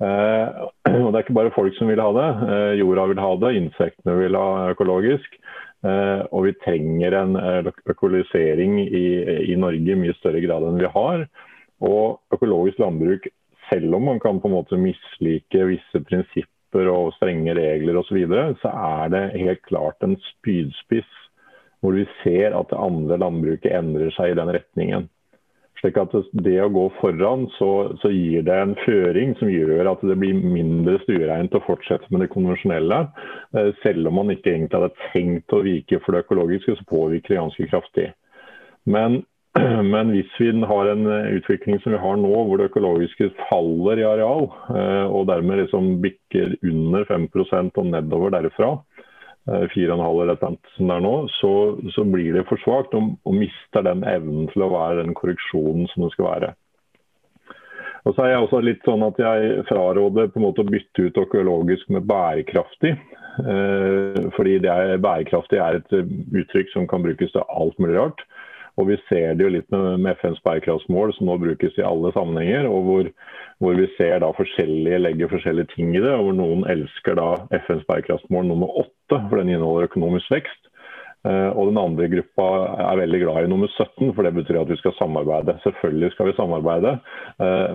[0.03, 0.65] Eh,
[1.05, 2.29] og Det er ikke bare folk som vil ha det.
[2.49, 5.39] Eh, jorda vil ha det, insektene vil ha økologisk.
[5.83, 9.07] Eh, og vi trenger en eh, økologisering i,
[9.51, 11.25] i Norge i mye større grad enn vi har.
[11.83, 13.27] Og økologisk landbruk,
[13.71, 18.19] selv om man kan på en måte mislike visse prinsipper og strenge regler osv., så,
[18.21, 21.19] videre, så er det helt klart en spydspiss
[21.83, 25.09] hvor vi ser at det andre landbruket endrer seg i den retningen.
[25.81, 26.13] Slik at
[26.47, 30.39] Det å gå foran, så, så, gir det en føring som gjør at det blir
[30.39, 33.01] mindre stuereint å fortsette med det konvensjonelle.
[33.59, 37.35] Eh, selv om man ikke egentlig hadde tenkt å vike for det økologiske, så påvirker
[37.35, 38.07] det ganske kraftig.
[38.87, 39.25] Men
[39.95, 44.01] Men hvis vi har en eh, utvikling som vi har nå, hvor det økologiske faller
[44.01, 48.73] i areal, eh, og dermed liksom bikker under 5% og nedover derfra,
[49.43, 50.57] 4,5 eh, eller som
[50.89, 51.53] det er nå, så,
[51.93, 55.89] så blir det for svakt og, og, mister den evnen til å være den korreksjonen
[55.93, 56.53] som det skal være.
[58.03, 61.05] Og så er jeg også litt sånn at jeg fraråder på en måte å bytte
[61.07, 62.97] ut økologisk med bærekraftig.
[64.37, 68.25] fordi det er, bærekraftig er et uttrykk som kan brukes til alt mulig rart.
[68.81, 72.13] Og Vi ser det jo litt med, med FNs bærekraftsmål, som nå brukes i alle
[72.17, 72.69] sammenhenger.
[72.71, 73.11] og hvor,
[73.61, 76.13] hvor, vi ser da forskjellige legger forskjellige ting i det.
[76.13, 77.31] og hvor Noen elsker da
[77.67, 80.69] FNs bærekraftsmål nummer åtte, for den inneholder økonomisk vekst.
[81.23, 82.47] Og den andre gruppa
[82.83, 85.55] er veldig glad i nummer 17, for det betyr at vi skal samarbeide.
[85.63, 86.97] Selvfølgelig skal vi samarbeide,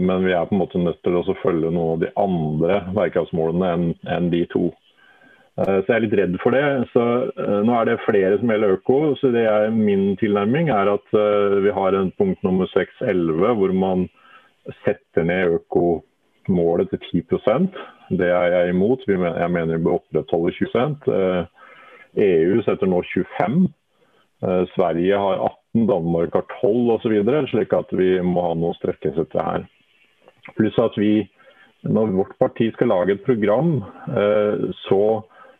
[0.03, 3.95] men vi er på en måte nødt til å følge noen av de andre bærekraftsmålene
[4.17, 4.65] enn de to.
[5.57, 6.65] Så jeg er litt redd for det.
[6.93, 7.03] Så
[7.65, 9.15] Nå er det flere som gjelder øko.
[9.17, 11.17] så det er Min tilnærming er at
[11.63, 14.05] vi har en punkt nummer 6.11 hvor man
[14.85, 17.73] setter ned økomålet til 10%
[18.19, 19.01] Det er jeg imot.
[19.07, 21.09] Jeg mener vi bør opprettholde 20%
[22.17, 23.67] EU setter nå 25
[24.75, 25.39] Sverige har
[25.73, 27.15] 18, Danmark har 12 osv.
[27.49, 29.65] Slik at vi må ha noe å strekke oss etter her.
[30.57, 31.25] Pluss at vi,
[31.83, 33.81] når vårt parti skal lage et program,
[34.85, 35.01] så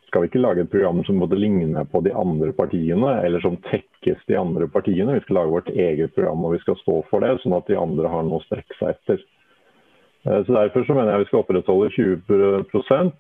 [0.08, 3.58] skal vi ikke lage et program som måtte ligne på de andre partiene, eller som
[3.68, 5.18] tekkes de andre partiene.
[5.18, 7.80] Vi skal lage vårt eget program og vi skal stå for det, sånn at de
[7.80, 9.26] andre har noe å strekke seg etter.
[10.28, 12.32] Eh, så Derfor så mener jeg vi skal opprettholde 20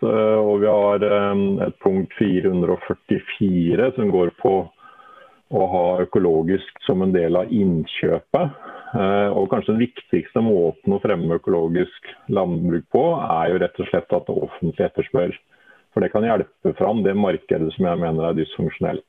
[0.08, 4.56] eh, og vi har eh, et punkt 444 som går på
[5.47, 8.58] å ha økologisk som en del av innkjøpet.
[9.38, 14.15] Og kanskje den viktigste måten å fremme økologisk landbruk på, er jo rett og slett
[14.15, 15.38] at det offentlige etterspør.
[15.97, 19.01] For det kan hjelpe fram det markedet som jeg mener er dysfunksjonelt.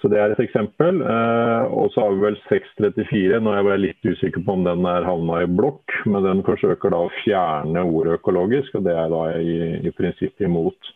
[0.00, 0.98] Så Det er et eksempel.
[0.98, 3.38] Eh, og så har vi vel 634.
[3.38, 6.90] Nå er jeg litt usikker på om den er havna i blokk, men den forsøker
[6.90, 9.54] da å fjerne ordet økologisk, og det er da i,
[9.86, 10.90] i prinsippet imot.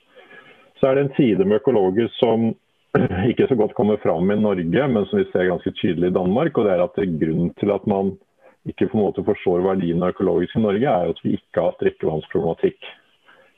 [0.81, 2.51] Så er det en side med økologisk som
[3.31, 6.59] ikke så godt kommer fram i Norge, men som vi ser ganske tydelig i Danmark.
[6.59, 8.17] og det er at det er Grunnen til at man
[8.67, 11.79] ikke på en måte forstår verdien av økologisk i Norge, er at vi ikke har
[11.79, 12.95] drikkevannsproblematikk.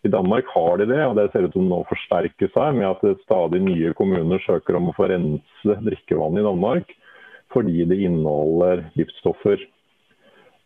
[0.06, 3.24] I Danmark har de det, og det ser ut som nå forsterker seg med at
[3.24, 6.94] stadig nye kommuner søker om å få rense drikkevann i Danmark
[7.54, 9.60] fordi det inneholder giftstoffer.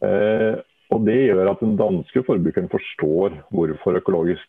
[0.03, 0.57] Eh,
[0.90, 4.48] og Det gjør at den danske forbrukeren forstår hvorfor økologisk.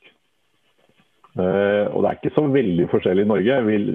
[1.38, 3.60] Eh, og Det er ikke så veldig forskjellig i Norge.
[3.68, 3.92] Vil,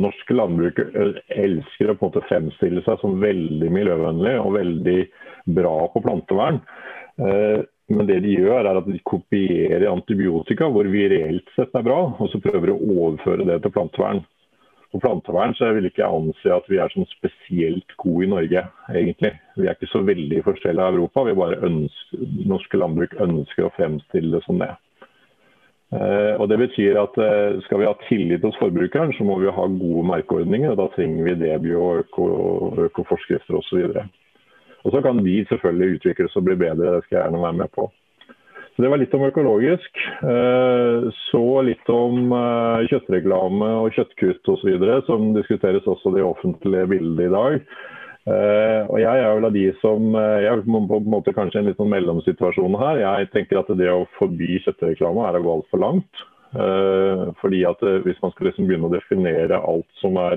[0.00, 1.98] norske landbrukere elsker å
[2.30, 5.00] fremstille seg som veldig miljøvennlig og veldig
[5.60, 6.62] bra på plantevern.
[7.20, 11.86] Eh, men det de gjør, er at de kopierer antibiotika, hvor vi reelt sett er
[11.86, 14.22] bra, og så prøver de å overføre det til plantevern.
[14.90, 19.32] På plantevern så vil ikke anse at vi er sånn spesielt gode i Norge, egentlig.
[19.58, 21.26] Vi er ikke så veldig forskjellige av Europa.
[21.28, 24.72] Vi bare ønsker, norske landbruk ønsker å fremstille det som det.
[25.94, 29.50] Eh, og Det betyr at eh, skal vi ha tillit hos forbrukeren, så må vi
[29.50, 30.74] ha gode merkeordninger.
[30.74, 32.26] og Da trenger vi Debio og øko,
[32.90, 33.94] økoforskrifter osv.
[34.84, 37.72] Og så kan vi selvfølgelig utvikles og bli bedre, det skal jeg gjerne være med
[37.76, 37.90] på.
[38.80, 40.02] Så Det var litt om økologisk.
[40.24, 46.86] Eh, så litt om eh, kjøttreklame og kjøttkutt osv., som diskuteres også i det offentlige
[46.94, 47.58] bildet i dag.
[48.28, 51.70] Uh, og Jeg er vel av de som Jeg er på en måte kanskje en
[51.70, 53.00] litt sånn mellomsituasjon her.
[53.00, 56.24] Jeg tenker at det å forby kjøttreklame er å gå altfor langt.
[56.52, 60.36] Uh, fordi at Hvis man skal liksom begynne å definere alt som er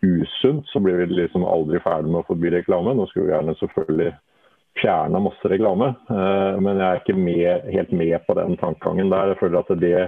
[0.00, 2.94] usunt, så blir vi liksom aldri ferdig med å forby reklame.
[2.94, 4.12] Nå skulle vi gjerne selvfølgelig
[4.78, 9.32] fjerna masse reklame, eh, men jeg er ikke med, helt med på den tankegangen der.
[9.32, 10.02] Jeg føler at det,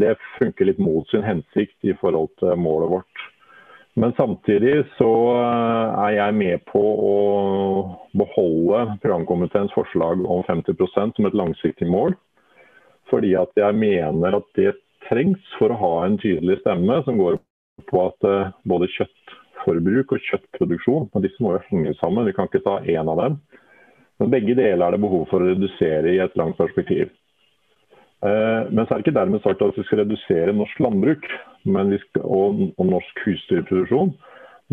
[0.00, 3.26] det funker litt mot sin hensikt i forhold til målet vårt.
[3.96, 7.16] Men samtidig så eh, er jeg med på å
[8.16, 12.16] beholde programkomiteens forslag om 50% som et langsiktig mål.
[13.10, 14.74] Fordi at jeg mener at det
[15.06, 17.38] trengs for å ha en tydelig stemme som går
[17.90, 22.26] på at eh, både kjøttforbruk og kjøttproduksjon og disse må jo henge sammen.
[22.28, 23.38] Vi kan ikke ta én av dem.
[24.20, 27.10] Men begge deler er det behov for å redusere i et langt perspektiv.
[28.24, 31.28] Eh, men så er det ikke dermed sagt at vi skal redusere norsk landbruk
[31.68, 34.14] skal, og, og, norsk husdyrproduksjon.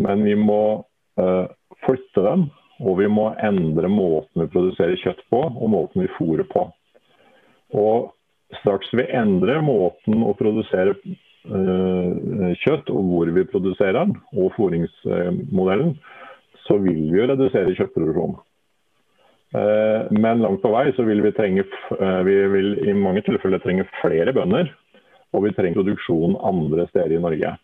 [0.04, 0.82] Men vi må
[1.22, 1.46] uh,
[1.84, 2.48] flytte dem,
[2.82, 6.64] og vi må endre måten vi produserer kjøtt på og måten vi fôrer på.
[7.78, 8.10] Og
[8.58, 10.96] straks vi endrer måten å produsere
[11.44, 15.94] kjøtt, og hvor vi produserer den, og fôringsmodellen,
[16.64, 18.38] så vil vi jo redusere kjøttproduksjonen.
[19.54, 23.62] Eh, men langt på vei så vil vi trenge eh, vi vil i mange tilfeller
[23.62, 24.72] trenge flere bønder,
[25.34, 27.54] og vi trenger produksjon andre steder i Norge.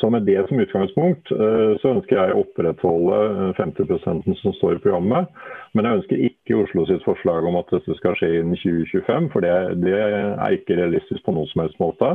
[0.00, 5.28] Så med det som utgangspunkt så ønsker jeg å opprettholde 50 som står i programmet.
[5.76, 9.44] Men jeg ønsker ikke Oslo sitt forslag om at dette skal skje innen 2025, for
[9.44, 9.52] det,
[9.82, 12.14] det er ikke realistisk på noen som helst måte.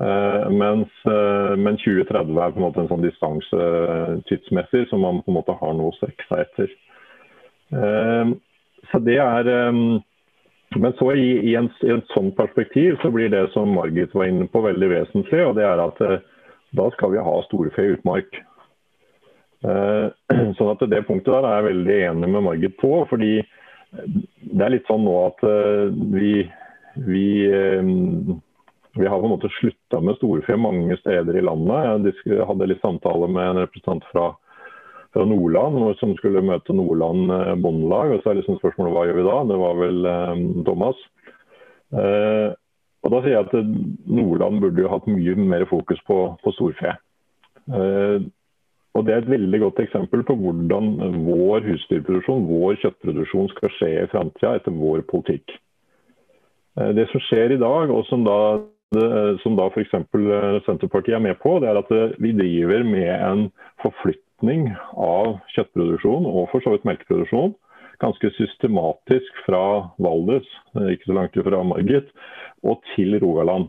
[0.00, 5.02] Uh, mens, uh, men 2030 er på en måte en sånn distanse uh, tidsmessig som
[5.04, 6.78] man på en måte har noe å strekke seg etter.
[8.90, 9.46] så det er
[10.74, 14.26] Men så i, i, en, i en sånn perspektiv så blir det som Margit var
[14.26, 15.44] inne på veldig vesentlig.
[15.46, 16.00] og det er at
[16.74, 18.40] Da skal vi ha storfe i utmark.
[20.58, 23.06] sånn at Det punktet der er jeg veldig enig med Margit på.
[23.10, 23.42] fordi
[23.92, 25.46] det er litt sånn nå at
[26.10, 26.34] vi,
[27.06, 27.26] vi
[28.98, 32.14] Vi har på en måte slutta med storfe mange steder i landet.
[32.26, 34.24] Jeg hadde litt samtale med en representant fra,
[35.14, 38.16] fra Nordland som skulle møte Nordland eh, Bondelag.
[38.16, 39.36] og så er liksom spørsmålet hva gjør vi da?
[39.52, 41.06] Det var vel eh, Thomas.
[41.94, 42.48] Eh,
[43.00, 46.98] og da sier jeg at Nordland burde jo hatt mye mer fokus på, på storfe.
[47.70, 48.28] Eh,
[48.98, 50.90] og Det er et veldig godt eksempel på hvordan
[51.28, 55.54] vår husdyrproduksjon, vår kjøttproduksjon skal skje i framtida etter vår politikk.
[56.78, 58.38] Eh, det som skjer i dag, og som da,
[59.42, 59.92] som da f.eks.
[59.94, 63.42] Eh, Senterpartiet er med på, det er at eh, vi driver med en
[63.84, 67.54] forflytning av kjøttproduksjon og for så vidt melkeproduksjon
[68.00, 69.62] ganske systematisk fra
[70.00, 72.08] Valdres, ikke så langt fra Margit,
[72.64, 73.68] og til Rogaland.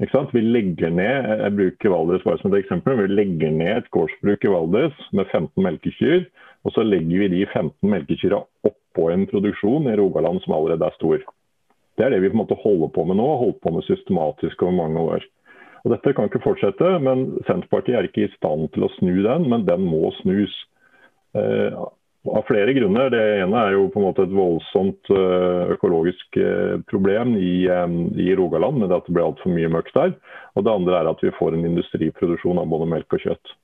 [0.00, 4.44] Vi legger ned jeg bruker Valdres bare som et eksempel, vi legger ned et gårdsbruk
[4.44, 6.24] i Valdres med 15 melkekyr.
[6.66, 10.96] Og så legger vi de 15 melkekyrne oppå en produksjon i Rogaland som allerede er
[10.96, 11.22] stor.
[11.96, 13.86] Det er det vi på en måte holder på med nå, og holdt på med
[13.88, 15.26] systematisk over mange år.
[15.86, 19.46] Og Dette kan ikke fortsette, men Senterpartiet er ikke i stand til å snu den,
[19.52, 20.54] men den må snus.
[21.36, 21.84] Eh,
[22.26, 23.12] av flere grunner.
[23.14, 27.68] Det ene er jo på en måte et voldsomt eh, økologisk eh, problem i,
[28.18, 30.16] i Rogaland, med at det blir altfor mye møkk der.
[30.58, 33.54] Og det andre er at vi får en industriproduksjon av både melk og kjøtt.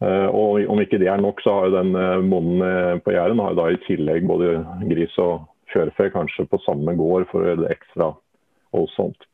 [0.00, 3.58] Og Om ikke det er nok, så har jo den bonden på Jæren har jo
[3.58, 4.54] da i tillegg både
[4.88, 5.42] gris og
[5.72, 8.12] fjørfe kanskje på samme gård for å gjøre det ekstra
[8.76, 9.28] voldsomt.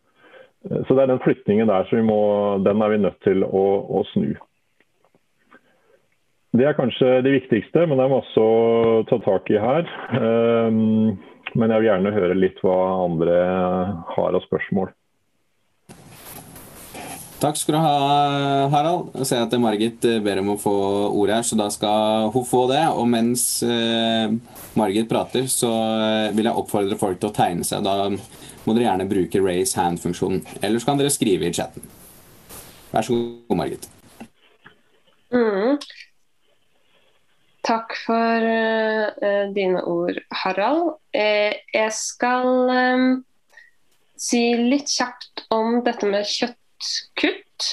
[0.70, 2.20] Eh, så det er den flytningen der som vi må,
[2.66, 3.64] den er vi nødt til å,
[4.01, 4.34] å snu.
[6.57, 9.89] Det er kanskje det viktigste, men det er masse å ta tak i her.
[10.16, 11.18] Um,
[11.57, 13.34] men jeg vil gjerne høre litt hva andre
[14.14, 14.89] har av spørsmål.
[17.37, 17.97] Takk skal du ha,
[18.72, 19.11] Harald.
[19.20, 20.72] Jeg ser at Margit eh, ber om å få
[21.11, 22.80] ordet her, så da skal hun få det.
[22.97, 24.32] Og mens eh,
[24.78, 27.84] Margit prater, så eh, vil jeg oppfordre folk til å tegne seg.
[27.84, 30.41] Da må dere gjerne bruke raise hand-funksjonen.
[30.62, 31.84] Eller så kan dere skrive i chatten.
[32.95, 33.89] Vær så god, Margit.
[35.34, 35.76] Mm.
[37.66, 40.95] Takk for uh, dine ord, Harald.
[41.12, 43.09] Eh, jeg skal um,
[44.16, 46.62] si litt kjapt om dette med kjøtt
[47.18, 47.70] kutt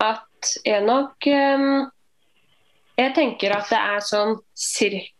[0.00, 1.90] at jeg nok um,
[3.00, 4.34] Jeg tenker at det er sånn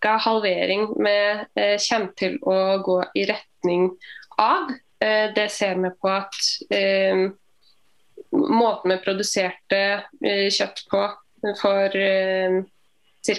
[0.02, 0.16] ca.
[0.20, 1.18] halvering vi
[1.56, 3.90] uh, kommer til å gå i retning
[4.40, 4.72] av.
[5.00, 6.36] Uh, det ser vi på at
[6.74, 7.30] uh,
[8.36, 9.80] måten vi produserte
[10.20, 11.00] kjøtt på
[11.56, 11.96] for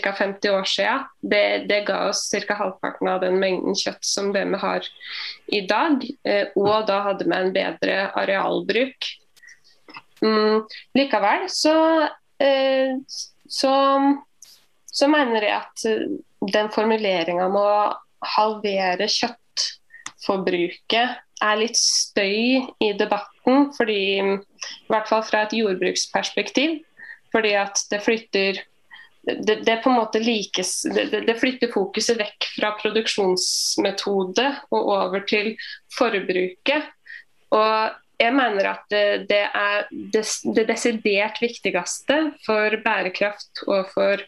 [0.01, 0.12] ca.
[0.18, 2.57] 50 år siden, det, det ga oss ca.
[2.57, 4.89] halvparten av den mengden kjøtt som det vi har
[5.53, 6.03] i dag.
[6.59, 9.12] Og da hadde vi en bedre arealbruk.
[10.22, 12.05] Mm, likevel så,
[12.38, 12.93] eh,
[13.49, 13.74] så,
[14.86, 16.03] så, mener jeg at eh,
[16.53, 17.93] den formuleringa om å
[18.36, 21.09] halvere kjøttforbruket
[21.41, 24.38] er litt støy i debatten, fordi, i
[24.93, 26.84] hvert fall fra et jordbruksperspektiv.
[27.32, 28.59] Fordi at det flytter
[29.22, 35.22] det, det, på en måte likes, det, det, flytter fokuset vekk fra produksjonsmetode og over
[35.30, 35.53] til
[35.93, 36.89] forbruket.
[37.53, 38.93] Og jeg mener at
[39.30, 40.24] det er det,
[40.69, 44.22] desidert viktigste for bærekraft og for,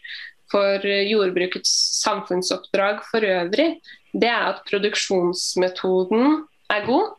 [0.50, 1.72] for, jordbrukets
[2.02, 3.78] samfunnsoppdrag for øvrig,
[4.14, 7.14] det er at produksjonsmetoden er god.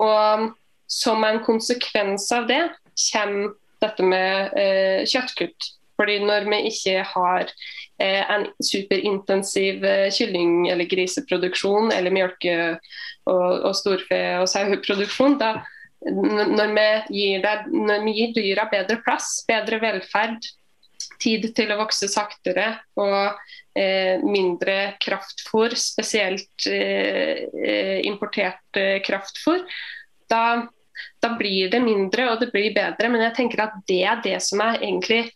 [0.00, 0.50] Og
[0.90, 2.62] som en konsekvens av det
[3.10, 5.70] kommer dette med eh, kjøttkutt.
[6.00, 7.50] Fordi når vi ikke har
[8.00, 12.78] eh, en superintensiv eh, kylling- eller griseproduksjon eller melke-
[13.28, 15.60] og, og storfe- og saueproduksjon, da,
[16.00, 16.86] når vi
[17.18, 20.46] gir, deg, når vi gir dyra bedre plass, bedre velferd,
[21.20, 23.36] tid til å vokse saktere og
[23.76, 29.60] eh, mindre kraftfôr, spesielt eh, eh importert eh, kraftfôr,
[30.30, 30.66] da,
[31.20, 33.08] da, blir det mindre og det blir bedre.
[33.12, 35.26] Men jeg tenker at det er det som er egentlig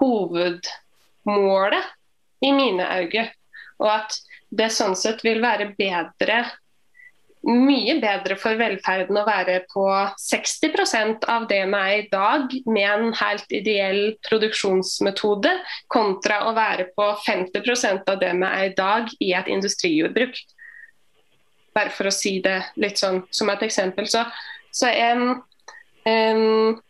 [0.00, 1.84] hovedmålet
[2.42, 3.28] i mine øyne.
[3.78, 4.18] Og at
[4.50, 6.44] det sånn sett vil være bedre
[7.48, 9.86] mye bedre for velferden å være på
[10.20, 15.50] 60 av det vi er i dag, med en helt ideell produksjonsmetode,
[15.92, 20.36] kontra å være på 50 av det vi er i dag i et industrijordbruk.
[21.76, 24.06] Bare for å si det litt sånn som et eksempel.
[24.10, 24.24] Så,
[24.74, 25.16] så jeg,
[26.04, 26.80] um,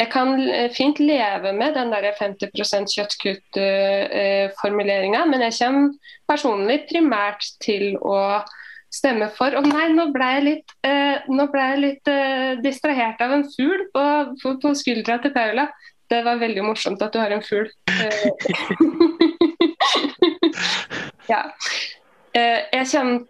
[0.00, 2.50] jeg kan fint leve med den der 50
[2.94, 5.90] kjøttkutt-formuleringa, uh, men jeg kommer
[6.30, 8.44] personlig primært til å
[8.90, 9.54] stemme for.
[9.54, 13.82] Å nei, nå ble jeg litt, eh, ble jeg litt eh, distrahert av en fugl
[13.94, 14.04] på,
[14.42, 15.66] på, på, skuldra til Paula.
[16.10, 17.68] Det var veldig morsomt at du har en fugl.
[21.30, 21.42] ja.
[22.34, 23.20] jeg kjenner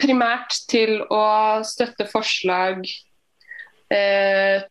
[0.00, 1.24] primært til å
[1.64, 2.84] støtte forslag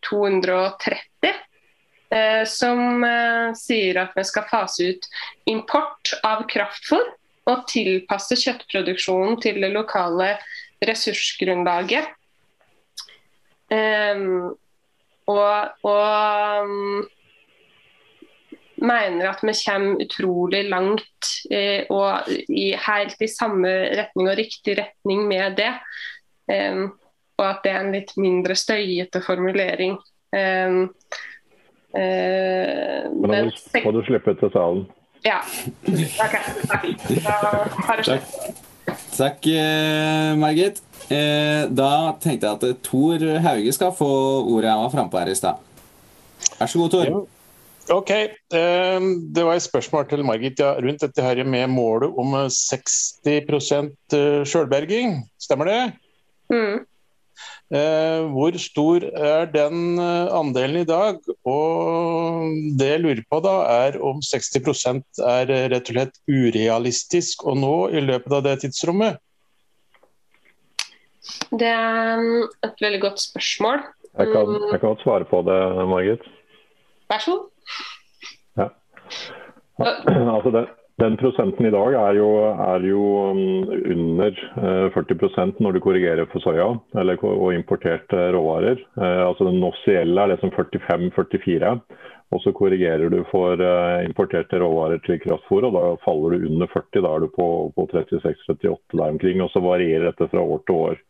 [0.05, 1.33] 230,
[2.51, 3.05] som
[3.57, 5.03] sier at vi skal fase ut
[5.49, 7.05] import av kraftfôr
[7.45, 10.35] og tilpasse kjøttproduksjonen til det lokale
[10.85, 12.07] ressursgrunnlaget.
[13.71, 14.55] Um,
[15.25, 17.05] og, og um,
[18.85, 24.77] mener at vi kommer utrolig langt eh, og i, helt i samme retning og riktig
[24.81, 25.71] retning med det.
[26.51, 26.93] Um,
[27.37, 29.97] og at det er en litt mindre støyete formulering.
[30.35, 30.83] Um,
[31.95, 34.85] uh, men da må du slippe til salen.
[35.25, 35.41] Ja.
[35.89, 36.35] OK.
[36.69, 36.85] Takk.
[38.05, 38.23] Takk.
[39.15, 40.81] Takk, eh, Margit.
[41.09, 44.09] Eh, da tenkte jeg at Tor Hauge skal få
[44.43, 44.69] ordet.
[44.69, 45.61] Han var frampå her i stad.
[46.59, 47.09] Vær så god, Tor.
[47.09, 47.21] Ja.
[47.95, 48.11] Ok.
[48.11, 48.99] Eh,
[49.33, 55.23] det var et spørsmål til Margit ja, rundt dette her med målet om 60% sjølberging.
[55.41, 55.81] Stemmer det?
[56.53, 56.85] Mm.
[58.31, 61.17] Hvor stor er den andelen i dag?
[61.47, 63.55] Og det jeg lurer på da,
[63.87, 64.61] er om 60
[65.19, 69.19] er rett og slett urealistisk å nå i løpet av det tidsrommet?
[71.51, 72.23] Det er
[72.65, 73.83] et veldig godt spørsmål.
[74.15, 75.59] Jeg kan, jeg kan svare på det,
[75.91, 76.23] Margit.
[77.11, 77.51] Vær så god.
[78.61, 78.71] Ja.
[80.35, 80.67] Altså den,
[81.01, 83.03] den, prosenten i dag er jo, er jo
[83.35, 83.39] um,
[83.91, 84.37] under
[84.95, 88.79] 40 eh, når du korrigerer for soya og importerte råvarer.
[88.95, 91.73] Eh, altså Den offisielle er liksom 45-44.
[92.31, 96.71] Og så korrigerer du for uh, importerte råvarer til kraftfôr, og da faller du under
[96.71, 97.03] 40.
[97.03, 99.43] Da er du på, på 36-38 der omkring.
[99.43, 101.03] Og så varierer dette fra år til år.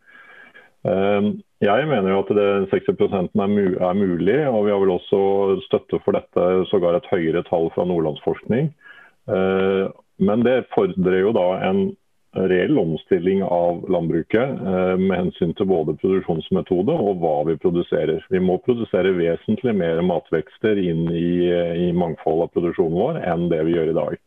[1.66, 5.22] Jeg mener jo at det 60 er, mu er mulig, og vi har vel også
[5.66, 8.70] støtte for dette, sågar et høyere tall fra Nordlandsforskning.
[9.30, 11.86] Uh, men det fordrer jo da en
[12.36, 18.26] reell omstilling av landbruket uh, med hensyn til både produksjonsmetode og hva vi produserer.
[18.30, 21.50] Vi må produsere vesentlig mer matvekster inn i,
[21.88, 24.18] i mangfoldet av produksjonen vår enn det vi gjør i dag.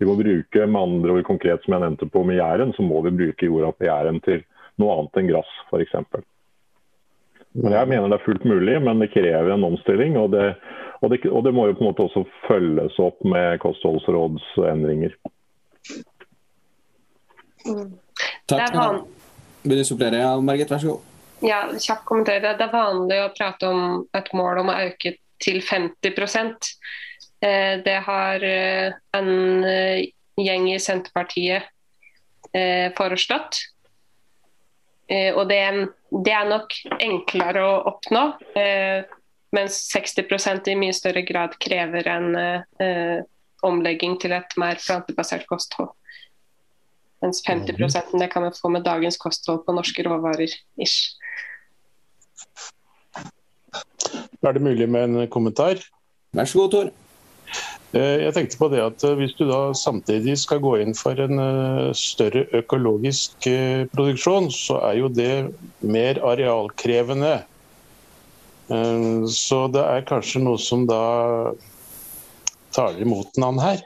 [0.00, 3.02] Vi må bruke med andre ord konkret som jeg nevnte på med Jæren, så må
[3.04, 4.40] vi bruke jorda på Jæren til
[4.80, 5.98] noe annet enn gress f.eks.
[7.52, 10.16] Men Jeg mener det er fullt mulig, men det krever en omstilling.
[10.20, 10.54] Og det,
[11.02, 15.16] og det, og det må jo på en måte også følges opp med kostholdsrådsendringer.
[17.66, 17.88] Mm.
[18.48, 18.76] Takk.
[19.62, 20.70] Vil du supplere, Margit?
[20.70, 21.08] Vær så god.
[21.44, 22.40] Ja, kjapt kommentar.
[22.44, 23.82] Det er vanlig å prate om
[24.16, 26.12] et mål om å øke til 50
[27.40, 29.30] eh, Det har eh, en
[29.64, 30.08] eh,
[30.40, 31.68] gjeng i Senterpartiet
[32.98, 33.60] foreslått.
[35.10, 35.60] Eh, og det,
[36.10, 38.24] det, er nok enklere å oppnå,
[38.58, 39.02] eh,
[39.56, 43.22] mens 60% i mye større grad krever en eh,
[43.66, 45.90] omlegging til et mer plantebasert kosthold.
[47.20, 48.20] Mens 50 mhm.
[48.22, 50.54] det kan vi få med dagens kosthold på norske råvarer.
[50.80, 51.18] ish.
[54.40, 55.82] Er det mulig med en kommentar?
[56.32, 56.92] Vær så god, Tor.
[57.90, 61.18] Eh, jeg tenkte på det at eh, Hvis du da samtidig skal gå inn for
[61.18, 63.48] en eh, større økologisk
[63.94, 65.32] produksjon, så er jo det
[65.82, 67.40] mer arealkrevende.
[68.70, 71.00] Så det er kanskje noe som da
[72.70, 73.80] taler imot den her.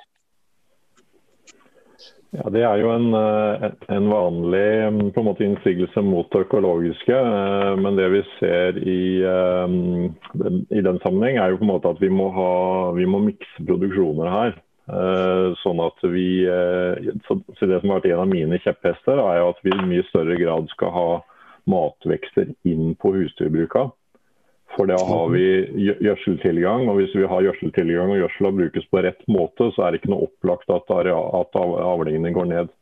[2.35, 3.65] Ja, Det er jo en, eh,
[3.95, 7.15] en vanlig mm, en måte innsigelse mot det økologiske.
[7.15, 9.77] Eh, men det vi ser i, eh,
[10.75, 13.67] i den sammenheng, er jo på en måte at vi må, ha, vi må mikse
[13.67, 14.57] produksjoner her.
[15.63, 16.45] Sånn at vi,
[17.25, 20.05] så Det som har vært en av mine kjepphester, er jo at vi i mye
[20.11, 21.07] større grad skal ha
[21.73, 23.95] matvekster inn på husdyrbrukene.
[24.75, 25.45] For da har vi
[26.03, 30.01] gjødseltilgang, og hvis vi har gjødseltilgang og gjødsela brukes på rett måte, så er det
[30.03, 32.73] ikke noe opplagt at, at avlingene går ned.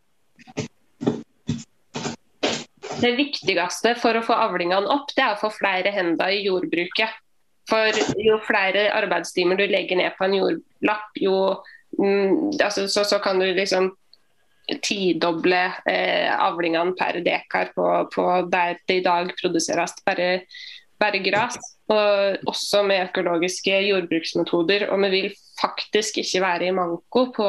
[3.02, 7.20] Det viktigste for å få avlingene opp, det er å få flere hender i jordbruket.
[7.70, 11.36] For jo flere arbeidstimer du legger ned på en jordlapp, jo
[11.98, 13.92] mm, altså, så, så, kan du liksom
[14.82, 20.28] tidoble eh, avlingene per dekar på, på der det i dag produseres bare,
[21.02, 21.58] bare gras
[21.92, 24.88] og også med økologiske jordbruksmetoder.
[24.90, 25.30] Og vi vil
[25.60, 27.48] faktisk ikke være i manko på,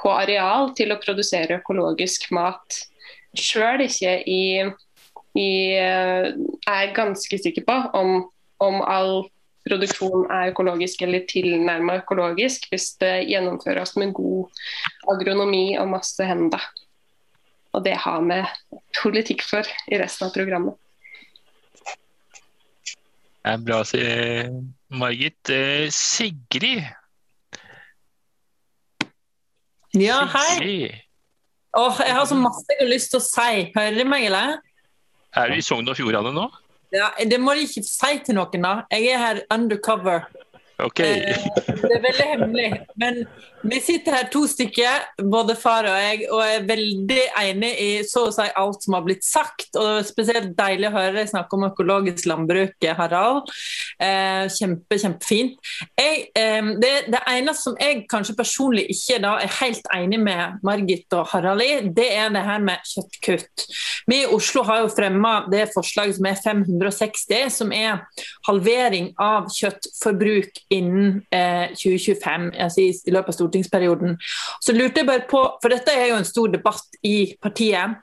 [0.00, 2.80] på areal til å produsere økologisk mat.
[3.38, 4.42] Sjøl ikke i,
[5.38, 6.30] i eh,
[6.66, 8.16] er ganske sikker på om,
[8.64, 9.28] om all
[9.68, 14.62] produksjon er økologisk eller tilnærmet økologisk, hvis det gjennomføres med god
[15.12, 16.64] agronomi og masse hender.
[17.76, 18.40] Og det har vi
[18.98, 20.74] politikk for i resten av programmet.
[23.40, 23.78] Det er bra,
[24.92, 25.50] Margit.
[25.50, 26.82] Eh, Sigrid?
[29.96, 30.90] Ja, hei.
[31.78, 33.70] Åh, jeg har så masse jeg har lyst til å si.
[33.76, 34.58] Hører du meg, eller?
[35.38, 36.44] Er du i Sogn og Fjordane nå?
[36.92, 38.74] Ja, det må du ikke si til noen, da.
[38.92, 40.26] Jeg er her undercover.
[40.84, 41.00] Ok.
[41.00, 41.46] Eh,
[41.82, 42.68] det er veldig hemmelig.
[43.00, 43.22] Men
[43.62, 48.26] vi sitter her to stykker, både far og jeg, og er veldig enig i så
[48.28, 49.68] å si alt som har blitt sagt.
[49.74, 53.50] Og det er spesielt deilig å høre deg snakke om økologisk landbruk, Harald.
[54.00, 55.58] Eh, kjempe, kjempefint.
[55.98, 60.64] Jeg, eh, det, det, eneste som jeg kanskje personlig ikke da er helt enig med
[60.66, 63.66] Margit og Harald i, det er det her med kjøttkutt.
[64.08, 68.00] Vi i Oslo har jo fremma det forslaget som er 560, som er
[68.48, 74.14] halvering av kjøttforbruk innen eh, 2025, altså i, i løpet av stortingsperioden.
[74.62, 77.98] Så lurte jeg bare på, for dette er jo en stor debatt i partiet.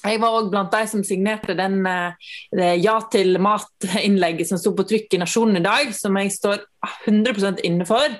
[0.00, 4.86] Jeg var òg blant de som signerte den eh, Ja til mat-innlegget som sto på
[4.88, 6.62] trykk i Nasjonen i dag, som jeg står
[7.04, 8.14] 100 inne for.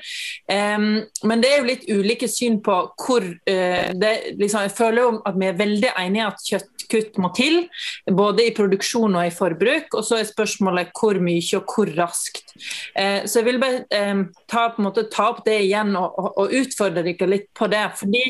[0.44, 5.06] Um, men det er jo litt ulike syn på hvor uh, det, liksom, Jeg føler
[5.06, 6.44] jo at vi er veldig enige at
[6.90, 7.62] kjøttkutt må til,
[8.10, 9.94] både i produksjon og i forbruk.
[9.96, 12.54] Og så er spørsmålet hvor mye og hvor raskt.
[12.94, 16.58] Eh, så jeg vil bare eh, ta, måte, ta, opp det igjen og, og, og
[16.60, 17.86] utfordre dere litt på det.
[18.00, 18.24] fordi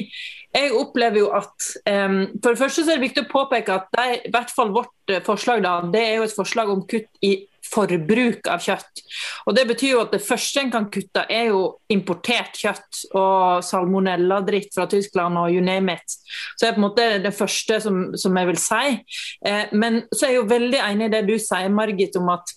[0.50, 3.92] jeg opplever jo at um, For det første så er det viktig å påpeke at
[3.94, 7.06] det, i hvert fall vårt uh, forslag da, det er jo et forslag om kutt
[7.22, 7.36] i
[7.70, 9.02] forbruk av kjøtt.
[9.46, 11.62] Og Det betyr jo at det første en kan kutte, er jo
[11.92, 16.16] importert kjøtt og salmonelladritt fra Tyskland og you name it.
[16.56, 18.96] Så det er på en måte det første som, som jeg vil si.
[19.46, 22.56] Eh, men så er jeg jo veldig enig i det du sier, Margit, om at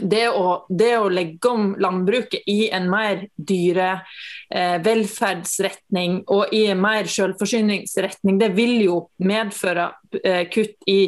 [0.00, 3.98] det å, det å, legge om landbruket i en mer dyre
[4.84, 9.88] velferdsretning og i mer selvforsyningsretning, det vil jo medføre
[10.20, 11.00] eh, kutt i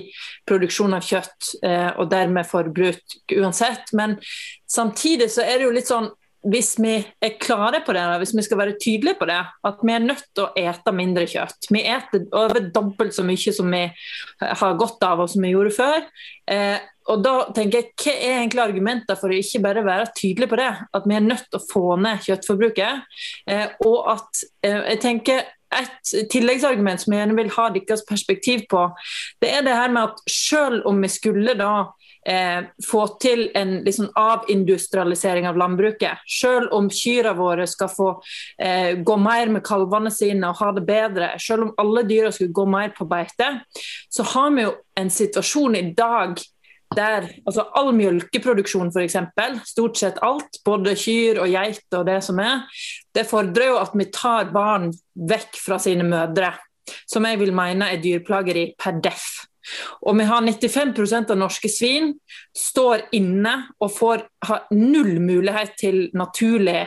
[0.48, 3.92] produksjon av kjøtt eh, og dermed forbruk uansett.
[3.92, 4.16] Men
[4.70, 6.10] samtidig så er det jo litt sånn
[6.44, 9.92] hvis vi er klare på det, hvis vi skal være tydelige på det, at vi
[9.94, 11.70] er nødt til å ete mindre kjøtt.
[11.72, 13.84] Vi eter over dobbelt så mye som vi
[14.44, 16.04] har godt av og som vi gjorde før.
[16.44, 16.76] Eh,
[17.10, 20.60] og da tenker jeg, Hva er egentlig argumenter for å ikke bare være tydelig på
[20.60, 20.70] det?
[20.96, 23.18] At vi er nødt til å få ned kjøttforbruket.
[23.50, 25.44] Eh, og at eh, jeg tenker
[25.74, 28.86] et tilleggsargument som jeg gjerne vil ha deres perspektiv på,
[29.42, 31.72] det er det her med at selv om vi skulle da
[32.28, 38.10] eh, få til en liksom, avindustrialisering av landbruket, selv om kyrne våre skal få
[38.58, 42.54] eh, gå mer med kalvene sine og ha det bedre, selv om alle dyra skulle
[42.54, 43.50] gå mer på beite,
[44.08, 46.38] så har vi jo en situasjon i dag
[46.96, 49.16] der altså all melkeproduksjon f.eks.,
[49.70, 52.64] stort sett alt, både kyr og geit og det som er,
[53.14, 56.54] det fordrer jo at vi tar barn vekk fra sine mødre.
[57.08, 59.44] Som jeg vil mene er dyrplageri per deff.
[60.04, 62.12] Og vi har 95% av norske svin
[62.56, 66.82] står inne og får har null mulighet til naturlig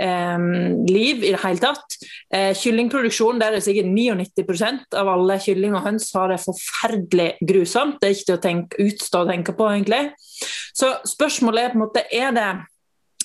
[0.00, 0.46] eh,
[0.88, 1.98] liv i det hele tatt.
[2.34, 7.98] Eh, kyllingproduksjon der er sikkert 99% av alle kylling og høns har det forferdelig grusomt.
[8.00, 10.02] Det er ikke til å tenke, utstå å tenke på, egentlig.
[10.76, 12.50] Så spørsmålet er på en måte er det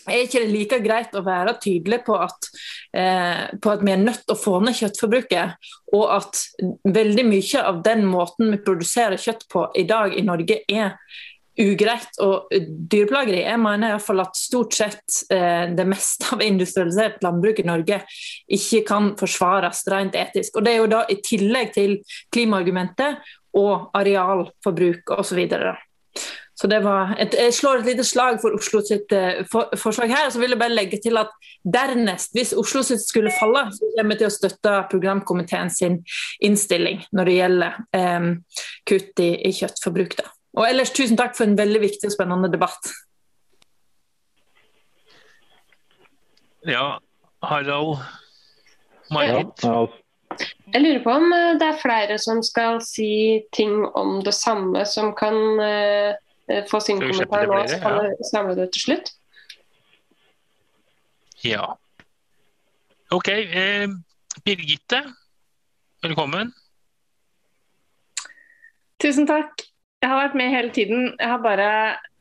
[0.08, 2.49] er ikke det like greit å være tydelig på at,
[2.93, 6.41] eh, på at, vi er nødt til å få ned kjøttforbruket, og at
[6.84, 10.97] veldig mye av den måten vi produserer kjøtt på i dag i Norge, er
[11.60, 13.43] ugreit og dyreplageri.
[13.43, 17.99] Jeg mener i fall at stort sett eh, det meste av industrialisert landbruk i Norge
[18.58, 20.58] ikke kan forsvares rent etisk.
[20.58, 21.99] Og Det er jo da i tillegg til
[22.34, 23.22] klimaargumentet
[23.60, 25.43] og arealforbruk osv.
[26.64, 30.14] Så det var et, Jeg slår et lite slag for Oslo sitt uh, for, forslag
[30.16, 30.30] her.
[30.32, 31.34] Så vil jeg bare legge til at
[31.68, 35.99] dernest, hvis Oslo sitt skulle falle, så kommer vi til å støtte programkomiteen sin
[36.39, 38.32] innstilling når det gjelder um,
[38.88, 40.16] kutt i, i kjøttforbruk.
[40.22, 40.32] Da.
[40.55, 42.93] Og ellers tusen takk for en veldig viktig og spennende debatt.
[46.64, 46.93] Ja,
[47.43, 47.97] Harald
[49.11, 49.51] Marit?
[49.68, 50.43] Ja, ja.
[50.72, 54.88] Jeg lurer på om eh, det er flere som skal si ting om det samme,
[54.89, 56.16] som kan uh, Eh,
[56.69, 59.13] få sin kommentar nå, så kan vi samle det til slutt.
[61.43, 61.73] Ja.
[63.11, 63.27] OK.
[63.29, 63.87] Eh,
[64.43, 65.03] Birgitte,
[66.03, 66.53] velkommen.
[69.03, 69.65] Tusen takk.
[70.03, 71.03] Jeg har vært med hele tiden.
[71.15, 71.67] Jeg har bare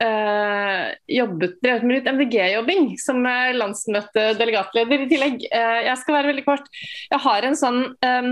[0.02, 3.24] eh, jobbet, drevet med litt MDG-jobbing som
[3.58, 5.46] landsmøtedelegatleder i tillegg.
[5.48, 6.68] Eh, jeg skal være veldig kort.
[7.10, 8.28] Jeg har en sånn øh,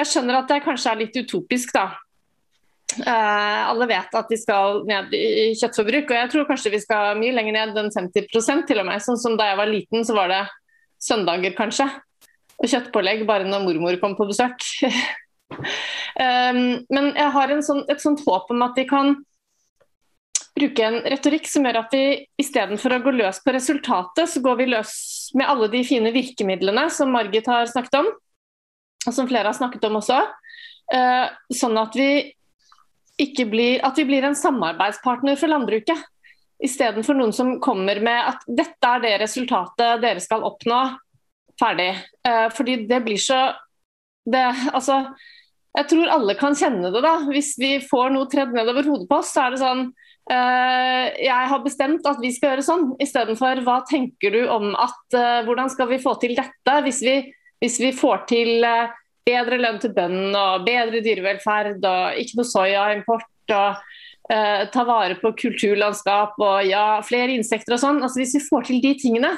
[0.00, 1.90] Jeg skjønner at det kanskje er litt utopisk, da.
[3.00, 7.18] Uh, alle vet at de skal ned i kjøttforbruk, og jeg tror kanskje vi skal
[7.18, 9.02] mye lenger ned enn 50% til og med.
[9.02, 10.42] Sånn som Da jeg var liten, så var det
[11.02, 11.88] søndager kanskje,
[12.54, 14.62] og kjøttpålegg bare når mormor kom på besøk.
[15.52, 16.60] um,
[16.94, 19.16] men jeg har sånn, et sånt håp om at vi kan
[20.54, 22.04] bruke en retorikk som gjør at vi
[22.38, 24.94] istedenfor å gå løs på resultatet, så går vi løs
[25.34, 28.12] med alle de fine virkemidlene som Margit har snakket om,
[29.04, 30.22] og som flere har snakket om også.
[30.94, 32.08] Uh, sånn at vi
[33.50, 35.98] blir, at vi blir en samarbeidspartner for landbruket.
[36.64, 40.80] Istedenfor noen som kommer med at dette er det resultatet dere skal oppnå.
[41.60, 41.92] Ferdig.
[42.26, 43.52] Eh, fordi det blir så
[44.24, 45.04] det, altså,
[45.76, 47.02] Jeg tror alle kan kjenne det.
[47.02, 47.18] da.
[47.28, 49.80] Hvis vi får noe tredd nedover hodet på oss, så er det sånn
[50.30, 55.16] uh, Jeg har bestemt at vi skal gjøre sånn, istedenfor hva tenker du om at
[55.18, 56.76] uh, Hvordan skal vi få til dette?
[56.86, 57.16] Hvis vi,
[57.58, 58.94] hvis vi får til uh,
[59.24, 63.80] bedre lønn til bøndene og bedre dyrevelferd og ikke noe soyaimport og
[64.32, 68.02] uh, ta vare på kulturlandskap og ja, flere insekter og sånn.
[68.02, 69.32] Altså Hvis vi får til de tingene,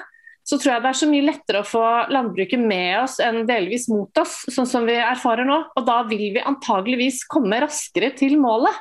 [0.46, 1.84] så tror jeg det er så mye lettere å få
[2.14, 5.58] landbruket med oss enn delvis mot oss, sånn som vi erfarer nå.
[5.74, 8.74] Og da vil vi antageligvis komme raskere til målet.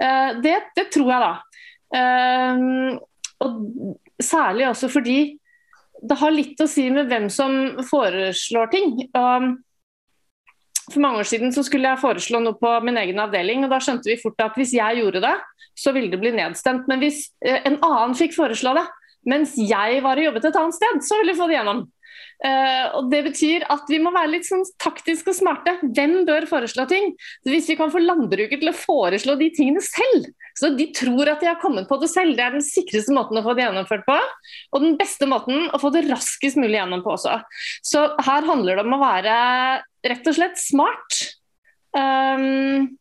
[0.00, 1.34] Uh, det, det, tror jeg, da.
[1.96, 2.96] Uh,
[3.44, 3.60] og
[4.22, 5.18] særlig også fordi
[6.06, 7.52] det har litt å si med hvem som
[7.88, 8.96] foreslår ting.
[9.16, 9.56] Um,
[10.92, 13.80] for mange år siden så skulle jeg foreslå noe på min egen avdeling, og da
[13.82, 15.34] skjønte vi fort at hvis jeg gjorde det,
[15.76, 16.86] så ville det bli nedstemt.
[16.90, 18.86] Men hvis eh, en annen fikk foreslå det,
[19.26, 21.84] mens jeg var og jobbet et annet sted, så ville vi få det gjennom.
[22.36, 25.72] Uh, og Det betyr at vi må være litt sånn taktiske og smarte.
[25.96, 27.14] Hvem bør foreslå ting?
[27.48, 31.42] Hvis vi kan få landbruket til å foreslå de tingene selv, så de tror at
[31.42, 34.06] de har kommet på det selv, det er den sikreste måten å få det gjennomført
[34.06, 34.16] på.
[34.72, 37.38] Og den beste måten å få det raskest mulig gjennom på også.
[37.84, 39.36] Så her handler det om å være
[40.12, 41.20] rett og slett smart.
[41.96, 42.96] Um,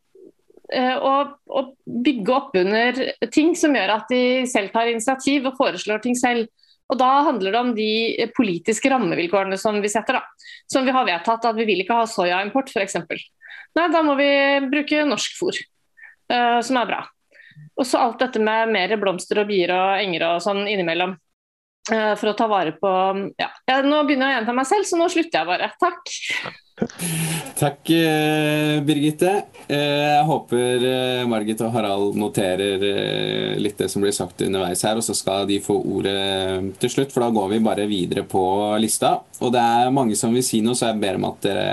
[0.65, 2.97] og, og, bygge opp under
[3.29, 6.47] ting som gjør at de selv tar initiativ og foreslår ting selv.
[6.89, 10.19] Og Da handler det om de politiske rammevilkårene som vi setter.
[10.19, 10.23] da.
[10.71, 12.97] Som vi har vedtatt at vi vil ikke ha soyaimport f.eks.
[13.75, 14.29] Nei, da må vi
[14.71, 15.57] bruke norsk fôr,
[16.31, 17.03] uh, som er bra.
[17.75, 21.17] Og så alt dette med mer blomster og bier og enger og sånn innimellom.
[21.85, 22.91] Uh, for å ta vare på
[23.37, 23.51] ja.
[23.85, 25.73] Nå begynner jeg å gjenta meg selv, så nå slutter jeg bare.
[25.81, 26.13] Takk.
[27.55, 29.45] Takk, eh, Birgitte.
[29.67, 32.83] Eh, jeg håper eh, Margit og Harald noterer
[33.61, 37.13] litt det som blir sagt underveis her, og så skal de få ordet til slutt,
[37.15, 38.43] for da går vi bare videre på
[38.83, 39.15] lista.
[39.39, 41.67] Og det er mange som vil si noe, så jeg ber om at dere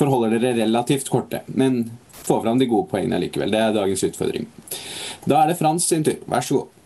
[0.00, 1.44] forholder dere relativt korte.
[1.52, 1.82] Men
[2.24, 3.52] få fram de gode poengene likevel.
[3.52, 4.48] Det er dagens utfordring.
[5.28, 6.16] Da er det Frans sin tur.
[6.28, 6.77] Vær så god.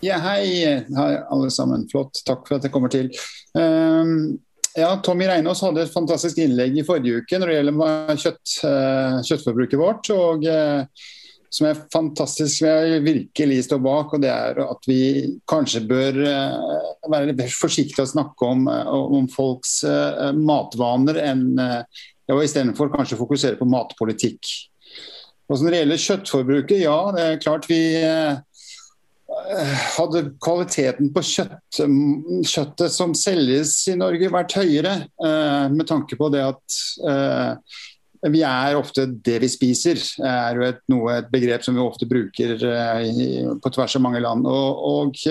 [0.00, 0.64] Ja, hei,
[0.96, 1.84] hei alle sammen.
[1.90, 2.22] Flott.
[2.24, 3.10] Takk for at jeg kommer til.
[3.52, 4.38] Um,
[4.72, 9.18] ja, Tommy Reinås hadde et fantastisk innlegg i forrige uke når det gjelder kjøtt, uh,
[9.28, 10.12] kjøttforbruket vårt.
[10.14, 11.08] og uh,
[11.50, 14.12] som er fantastisk, som jeg virkelig står bak.
[14.14, 15.00] og det er At vi
[15.50, 19.82] kanskje bør uh, være litt forsiktige å snakke om, om folks
[20.38, 24.48] matvaner enn ja, istedenfor kanskje fokusere på matpolitikk.
[25.50, 27.82] Og Når det gjelder kjøttforbruket, ja, det er klart vi
[29.96, 31.80] hadde kvaliteten på kjøtt,
[32.46, 37.78] kjøttet som selges i Norge vært høyere, eh, med tanke på det at eh,
[38.30, 42.08] vi er ofte det vi spiser, er jo et, noe, et begrep som vi ofte
[42.10, 44.46] bruker eh, på tvers av mange land.
[44.46, 45.22] Og, og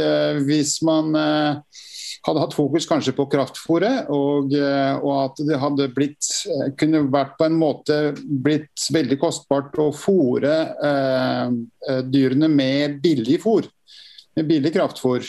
[0.48, 6.32] Hvis man hadde hatt fokus kanskje på kraftfôret, og, og, at det hadde blitt,
[6.80, 10.56] kunne vært på en måte blitt veldig kostbart å fôre
[10.90, 13.70] eh, dyrene med billig fôr
[14.48, 15.26] billig kraftfôr.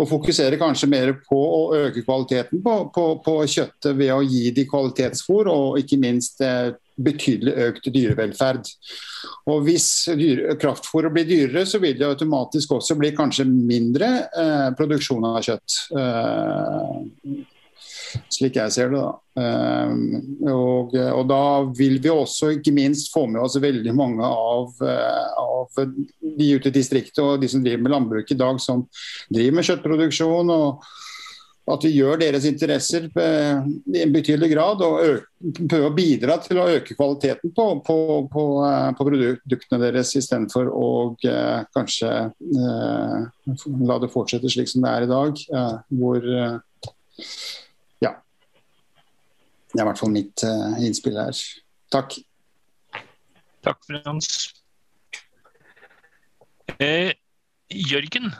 [0.00, 4.46] Og fokusere kanskje mer på å øke kvaliteten på, på, på kjøttet ved å gi
[4.56, 6.70] de kvalitetsfôr, og ikke minst eh,
[7.00, 8.70] betydelig økt dyrevelferd.
[9.50, 9.88] Og Hvis
[10.60, 15.78] kraftfôret blir dyrere, så vil det automatisk også bli kanskje mindre eh, produksjon av kjøtt.
[15.96, 17.40] Eh,
[18.32, 19.00] slik jeg ser det.
[19.00, 19.10] da.
[19.40, 20.04] Ehm,
[20.50, 21.42] og, og, da
[21.76, 25.84] vil vi også ikke minst få med oss veldig mange av, eh, av
[26.20, 28.86] de ute i distriktet og de som driver med landbruk i dag, som
[29.30, 30.56] driver med kjøttproduksjon.
[30.56, 30.90] og
[31.70, 33.60] at vi gjør deres interesser eh,
[33.94, 35.24] i en betydelig grad og
[35.60, 37.96] prøver å bidra til å øke kvaliteten på, på,
[38.32, 40.90] på, eh, på produktene deres, istedenfor å
[41.76, 43.16] kanskje eh,
[43.86, 45.44] la det fortsette slik som det er i dag.
[45.60, 46.30] Eh, hvor
[49.70, 51.40] det er i hvert fall mitt uh, innspill her.
[51.94, 52.16] Takk.
[53.62, 54.30] Takk, Frans.
[56.80, 57.12] Eh,
[57.70, 58.30] Jørgen,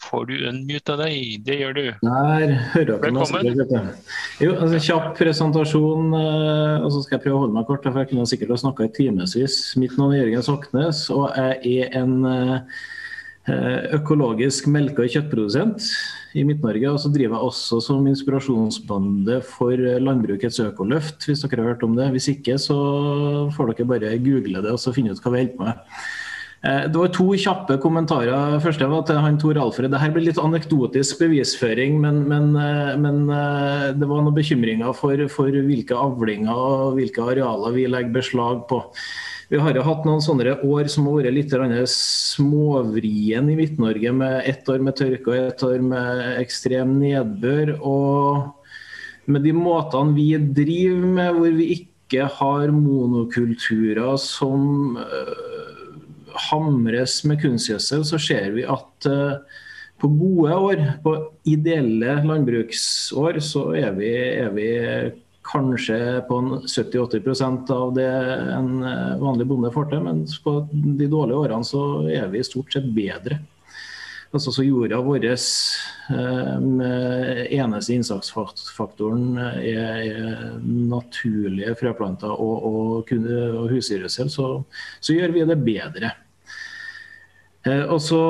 [0.00, 1.40] får du unmuta deg?
[1.44, 1.82] Det gjør du.
[2.06, 3.90] Der hører dere Velkommen.
[4.40, 7.84] Jo, altså, kjapp presentasjon, uh, og så skal jeg prøve å holde meg kort.
[7.84, 9.60] for Jeg kunne sikkert ha snakka i timevis.
[9.80, 12.80] Mitt navn er Jørgen Soknes, og jeg er en uh,
[13.48, 15.86] økologisk melke- og kjøttprodusent
[16.36, 16.92] i Midt-Norge.
[16.92, 19.74] Og så driver jeg også som inspirasjonsbande for
[20.04, 22.10] Landbrukets økoløft, hvis dere har hørt om det.
[22.14, 22.76] Hvis ikke, så
[23.56, 25.86] får dere bare google det og så finne ut hva vi holder på med.
[26.60, 28.58] Eh, det var to kjappe kommentarer.
[28.60, 29.94] Første var til han Tor Alfred.
[29.94, 35.24] Dette blir litt anekdotisk bevisføring, men, men, eh, men eh, det var noen bekymringer for,
[35.32, 38.82] for, hvilke avlinger og hvilke arealer vi legger beslag på.
[39.50, 41.54] Vi har jo hatt noen sånne år som har vært litt
[41.90, 47.72] småvrien i Midt-Norge, med ett år med tørke og ett år med ekstrem nedbør.
[47.82, 54.94] Og med de måtene vi driver med, hvor vi ikke har monokulturer som
[56.50, 59.40] hamres med kunstgjødsel, så ser vi at uh,
[60.00, 61.16] på gode år, på
[61.50, 64.68] ideelle landbruksår, så er vi, er vi
[65.42, 68.10] kanskje på 70-80% av det
[68.54, 72.72] en eh, vanlig bonde får til, men på de dårlige årene så er vi stort
[72.72, 73.40] sett bedre.
[74.30, 83.72] Altså så Jorda vår eh, med eneste innsatsfaktoren er, er naturlige frøplanter og, og, og
[83.72, 84.50] husdyrgjødsel, så,
[85.00, 86.12] så gjør vi det bedre.
[87.66, 88.22] Eh, og så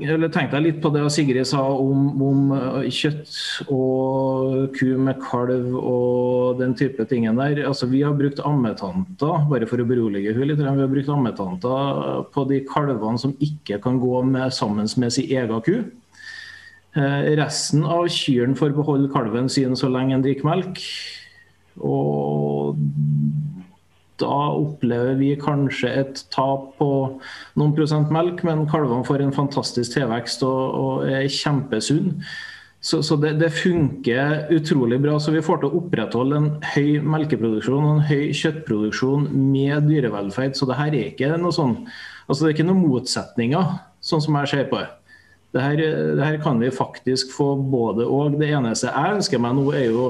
[0.00, 5.20] snakk, tenkte jeg litt på det Sigrid sa om, om, eh, kjøtt og ku med
[5.22, 7.62] kalv og den type tingen der.
[7.68, 10.58] Altså, vi har brukt ammetanter, bare for å berolige hun litt.
[10.58, 15.30] Vi har brukt ammetanter på de kalvene som ikke kan gå med, sammen med sin
[15.30, 15.74] egen ku.
[16.96, 20.80] Eh, resten av kyrne får beholde kalven sin så lenge en drikker melk.
[21.78, 22.76] Og
[24.20, 26.92] da opplever vi kanskje et tap på
[27.58, 32.30] noen prosent melk, men kalvene får en fantastisk tilvekst og, og er kjempesunne.
[32.80, 35.18] Så, så det, det, funker utrolig bra.
[35.20, 40.56] Så vi får til å opprettholde en høy melkeproduksjon og en høy kjøttproduksjon med dyrevelferd.
[40.56, 41.76] Så det her er ikke noe sånn
[42.30, 43.70] Altså det er ikke noen motsetninger,
[44.06, 44.86] sånn som jeg ser på det.
[45.50, 45.62] Det
[46.22, 48.36] her, kan vi faktisk få både og.
[48.38, 50.04] Det eneste jeg ønsker meg nå, er jo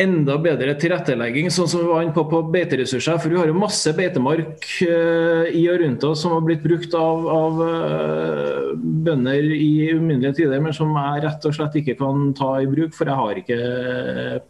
[0.00, 3.18] enda bedre tilrettelegging, sånn som vi var inne på på beiteressurser.
[3.22, 6.96] For vi har jo masse beitemark uh, i og rundt oss som har blitt brukt
[6.98, 12.32] av, av uh, bønder i uminnelige tider, men som jeg rett og slett ikke kan
[12.38, 13.60] ta i bruk, for jeg har ikke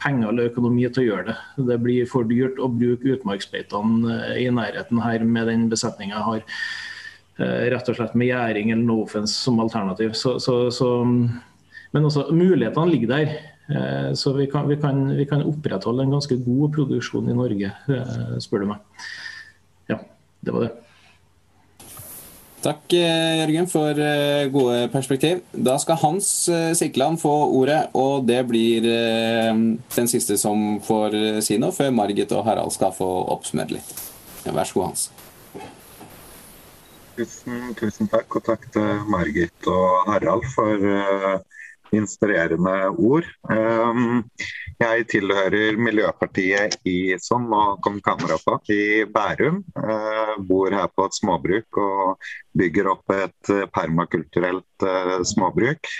[0.01, 1.39] penger eller økonomi til å gjøre det.
[1.71, 6.61] Det blir for dyrt å bruke utmarksbeitene i nærheten her med den besetninga jeg har.
[7.75, 10.13] Rett og slett med gjæring eller no offense som alternativ.
[10.15, 13.35] Så, så, så, men også mulighetene ligger der.
[13.69, 17.71] Eh, så vi kan, vi, kan, vi kan, opprettholde en ganske god produksjon i Norge,
[17.89, 19.05] eh, spør du meg.
[19.89, 20.01] Ja,
[20.45, 20.73] det var det.
[22.65, 24.03] Takk eh, Jørgen for
[24.53, 25.41] gode perspektiv.
[25.53, 26.29] Da skal Hans
[26.77, 32.45] Sikland få ordet, og det blir den siste som får si noe, før Margit og
[32.49, 33.93] Harald skal få oppsummere litt.
[34.45, 35.11] Vær så god, Hans.
[37.15, 41.45] Tusen, tusen takk, og takk til Margit og Harald for
[41.97, 43.27] inspirerende ord.
[43.53, 44.25] Ehm,
[44.81, 49.63] jeg tilhører Miljøpartiet i sånn, på, i Bærum.
[49.79, 52.29] Eh, bor her på et småbruk og
[52.59, 55.95] bygger opp et eh, permakulturelt eh, småbruk.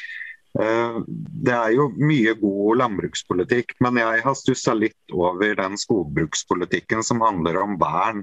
[0.55, 7.25] Det er jo mye god landbrukspolitikk, men jeg har stussa litt over den skogbrukspolitikken som
[7.27, 8.21] handler om vern.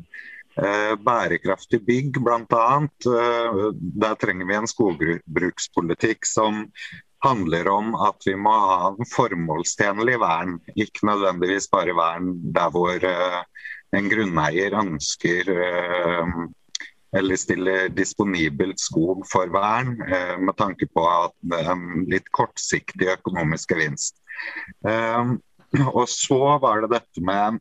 [0.56, 2.70] Bærekraftig bygg bl.a.
[3.04, 6.70] Der trenger vi en skogbrukspolitikk som
[7.22, 10.58] handler om at vi må ha en formålstjenlig vern.
[10.76, 13.42] Ikke nødvendigvis bare vern der hvor uh,
[13.98, 16.34] en grunneier ønsker uh,
[17.18, 21.06] eller stiller disponibelt skog for vern, uh, med tanke på
[21.60, 24.18] en litt kortsiktig økonomisk gevinst.
[25.94, 27.60] og så var det dette med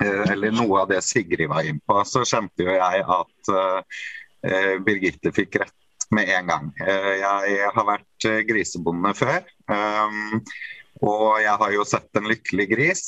[0.00, 3.50] eller noe av det Sigrid var inne på, så kjente jo jeg at
[4.86, 5.83] Birgitte fikk rett
[6.14, 6.72] med en gang.
[6.80, 9.44] Eh, jeg har vært eh, grisebonde før.
[9.68, 10.40] Um,
[11.04, 13.04] og jeg har jo sett en lykkelig gris.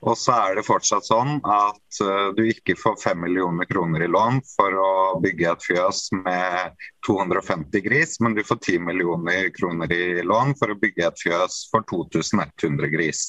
[0.00, 4.08] Og så er det fortsatt sånn at uh, du ikke får 5 millioner kroner i
[4.08, 9.92] lån for å bygge et fjøs med 250 gris, men du får 10 millioner kroner
[9.92, 13.26] i lån for å bygge et fjøs for 2100 gris.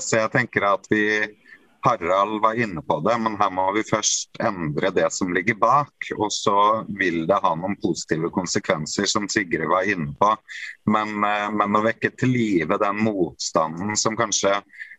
[0.00, 1.04] Så jeg tenker at vi
[1.86, 6.10] Harald var inne på det, men her må vi først endre det som ligger bak.
[6.16, 6.58] Og så
[6.98, 10.32] vil det ha noen positive konsekvenser, som Sigrid var inne på.
[10.90, 14.58] Men, eh, men å vekke til live den motstanden som kanskje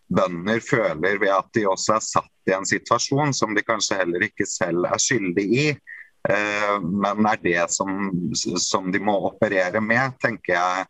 [0.10, 4.26] bønder føler ved at de også er satt i en situasjon som de kanskje heller
[4.26, 5.68] ikke selv er skyldig i.
[6.30, 10.88] Eh, men er det som, som de må operere med, tenker jeg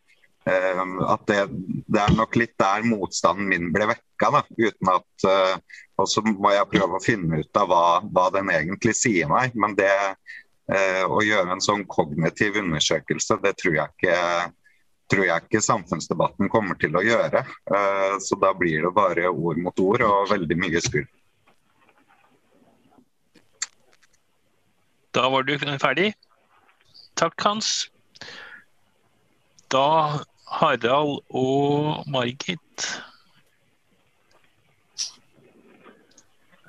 [0.48, 1.40] at det,
[1.86, 4.30] det, er nok litt der motstanden min ble vekka.
[4.32, 8.30] Da, uten at, uh, Og så må jeg prøve å finne ut av hva, hva
[8.32, 9.52] den egentlig sier meg.
[9.54, 14.16] Men det uh, å gjøre en sånn kognitiv undersøkelse, det tror jeg ikke,
[15.12, 17.44] tror jeg ikke samfunnsdebatten kommer til å gjøre.
[17.68, 21.08] Uh, så da blir det bare ord mot ord og veldig mye skurr.
[25.10, 26.12] Da var du ferdig?
[27.18, 27.90] Takk, Hans.
[29.70, 33.02] Da Harald og Margit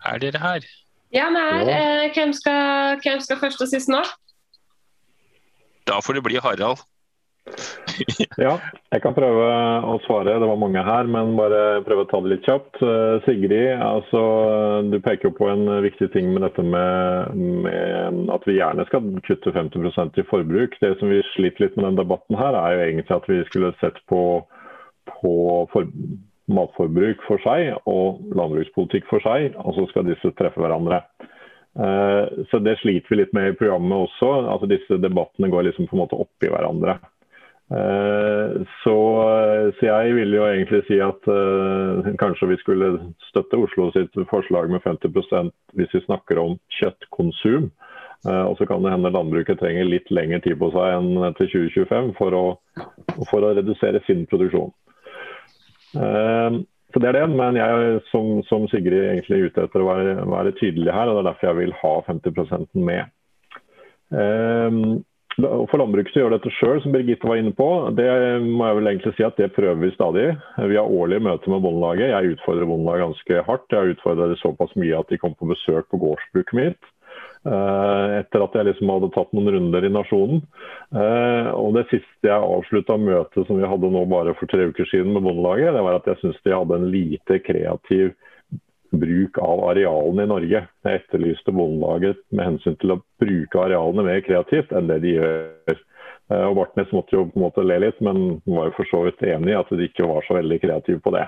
[0.06, 0.66] Er dere her?
[1.14, 1.66] Ja, vi er.
[1.66, 2.14] her.
[2.14, 4.02] hvem, skal, hvem skal først og sist nå?
[5.88, 6.82] Da får det bli Harald.
[8.38, 8.54] Ja,
[8.94, 9.46] jeg kan prøve
[9.90, 10.38] å svare.
[10.40, 12.80] Det var mange her, men bare prøve å ta det litt kjapt.
[12.84, 14.22] Uh, Sigrid, altså,
[14.92, 17.36] du peker jo på en viktig ting med dette med,
[17.66, 20.78] med, at vi gjerne skal kutte 50% i forbruk.
[20.84, 23.74] Det som vi sliter litt med den debatten her, er jo egentlig at vi skulle
[23.82, 24.24] sett på,
[25.12, 25.36] på
[25.74, 25.90] for,
[26.52, 31.04] matforbruk for seg og landbrukspolitikk for seg, og så skal disse treffe hverandre.
[31.72, 34.32] Uh, så Det sliter vi litt med i programmet også.
[34.54, 37.00] altså Disse debattene går liksom på en måte oppi hverandre.
[37.72, 38.96] Uh, så,
[39.78, 42.90] så, jeg vil jo egentlig si at uh, kanskje vi skulle
[43.30, 47.72] støtte Oslo sitt forslag med 50% hvis vi snakker om kjøttkonsum.
[48.22, 52.12] og så kan det hende landbruket trenger litt lengre tid på seg enn til 2025
[52.20, 52.44] for å,
[53.32, 54.70] for å redusere sin produksjon.
[55.96, 56.62] Uh,
[56.92, 60.18] så det er det, men jeg som, som Sigrid egentlig er ute etter å være,
[60.28, 63.16] være, tydelig her, og det er derfor jeg vil ha 50% med.
[65.40, 67.68] For landbruket gjør dette sjøl, som Birgitte var inne på.
[67.96, 68.08] Det
[68.44, 70.26] må jeg vel egentlig si at det prøver vi stadig.
[70.60, 72.12] Vi har årlige møter med Bondelaget.
[72.12, 73.70] Jeg utfordrer Bondelaget ganske hardt.
[73.72, 76.92] Jeg har utfordra det såpass mye at de kom på besøk på gårdsbruket mitt.
[77.42, 80.44] Eh, etter at jeg liksom hadde tatt noen runder i Nasjonen.
[80.94, 84.86] Eh, og Det siste jeg avslutta møtet som vi hadde nå bare for tre uker
[84.92, 88.12] siden med Bondelaget, det var at jeg syns de hadde en lite kreativ
[88.92, 90.64] bruk av arealene i Norge.
[90.86, 95.78] Jeg etterlyste Bondelaget med hensyn til å bruke arealene mer kreativt enn det de gjør.
[96.32, 99.06] Eh, og Bartnes måtte jo på en måte le litt, men var jo for så
[99.08, 101.28] vidt enig i at de ikke var så veldig kreative på det.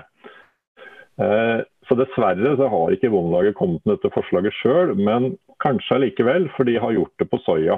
[1.14, 6.66] Så Dessverre så har ikke Bondelaget kommet med dette forslaget sjøl, men kanskje allikevel, for
[6.66, 7.76] de har gjort det på soya.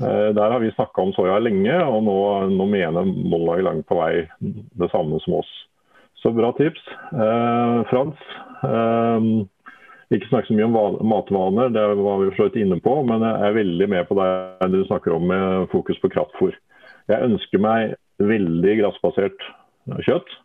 [0.00, 2.18] Eh, der har vi snakka om soya lenge, og nå,
[2.54, 5.50] nå mener Bondelaget langt på vei det samme som oss.
[6.20, 6.82] Så bra tips.
[7.12, 8.18] Eh, Frans,
[8.66, 9.28] eh,
[10.10, 13.56] ikke snakk så mye om matvaner, det var vi for inne på, men jeg er
[13.56, 16.56] veldig med på det du snakker om med fokus på kraftfôr.
[17.08, 19.44] Jeg ønsker meg veldig gressbasert
[20.04, 20.36] kjøtt.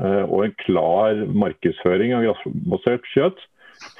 [0.00, 3.40] Eh, og en klar markedsføring av grassbasert kjøtt.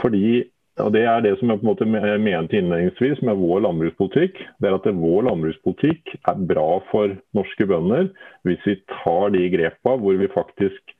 [0.00, 0.44] Fordi,
[0.84, 4.38] og Det er det som jeg på en måte mente innledningsvis med vår landbrukspolitikk.
[4.60, 8.10] det er at Vår landbrukspolitikk er bra for norske bønder
[8.44, 10.94] hvis vi tar de grepa hvor vi faktisk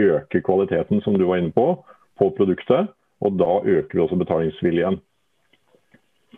[0.00, 1.84] øker kvaliteten, som du var inne på,
[2.18, 2.88] på produktet.
[3.20, 5.00] Og da øker vi også betalingsviljen.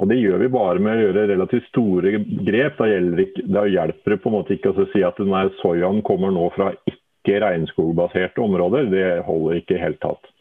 [0.01, 2.17] Og Det gjør vi bare med å gjøre relativt store
[2.47, 2.79] grep.
[2.79, 2.89] Da,
[3.23, 6.49] ikke, da hjelper det på en måte ikke å si at denne soyaen kommer nå
[6.57, 10.32] fra ikke regnskogbaserte områder, det holder ikke i det hele tatt.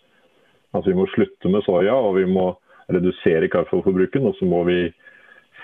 [0.72, 2.52] Altså, vi må slutte med soya, og vi må
[2.92, 4.28] redusere kaffeforbruken.
[4.30, 4.80] Og så må vi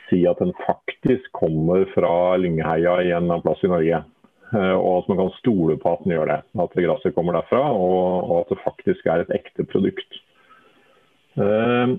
[0.08, 4.04] si at den faktisk kommer fra Lyngheia i en plass i Norge.
[4.56, 6.42] Eh, og at man kan stole på at den gjør det.
[6.64, 10.20] At gresset kommer derfra, og, at det faktisk er et ekte produkt.
[11.38, 11.96] Eh,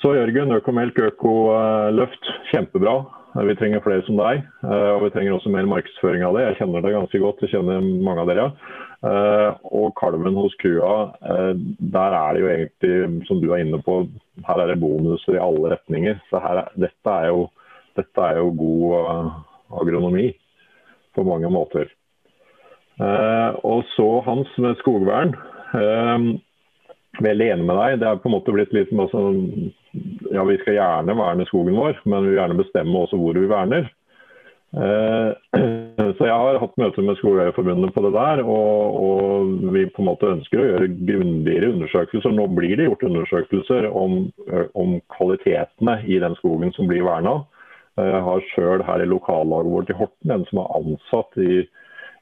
[0.00, 3.00] så Jørgen, Økomelk økoløft, kjempebra.
[3.34, 6.48] Vi trenger flere som deg, eh, og vi trenger også mer markedsføring av det.
[6.48, 8.46] Jeg kjenner det ganske godt, jeg kjenner mange av dere.
[9.06, 11.52] Eh, og kalven hos kua, eh,
[11.94, 14.00] der er det jo egentlig, som du er inne på,
[14.48, 16.18] her er det bonuser i alle retninger.
[16.26, 17.46] Så her, dette, er jo,
[18.00, 19.30] dette er jo god
[19.78, 20.32] agronomi
[21.14, 21.86] på mange måter.
[23.00, 25.32] Og så Hans med skogvern.
[27.20, 28.00] Veldig enig med deg.
[28.00, 29.22] Det er på en måte blitt litt altså,
[30.32, 33.50] Ja, vi skal gjerne verne skogen vår, men vi vil gjerne bestemme også hvor vi
[33.50, 33.88] verner.
[34.70, 35.30] Eh,
[36.16, 40.10] så jeg har hatt møter med Skogeierforbundet på det der, og, og, vi på en
[40.12, 42.36] måte ønsker å gjøre grundigere undersøkelser.
[42.36, 44.22] Nå blir det gjort undersøkelser om,
[44.78, 47.40] om kvalitetene i den skogen som blir verna.
[48.00, 51.64] Jeg har sjøl her i lokallaget vårt i Horten en som er ansatt i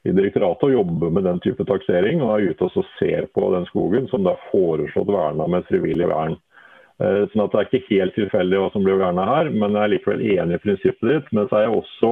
[0.07, 2.21] i direktoratet og jobber med den type taksering.
[2.23, 6.07] Og er ute og ser på den skogen som det er foreslått verna med frivillig
[6.11, 6.37] vern.
[6.99, 9.83] Eh, sånn at Det er ikke helt tilfeldig hva som blir verna her, men jeg
[9.83, 11.31] er likevel enig i prinsippet ditt.
[11.35, 12.11] Men så, også,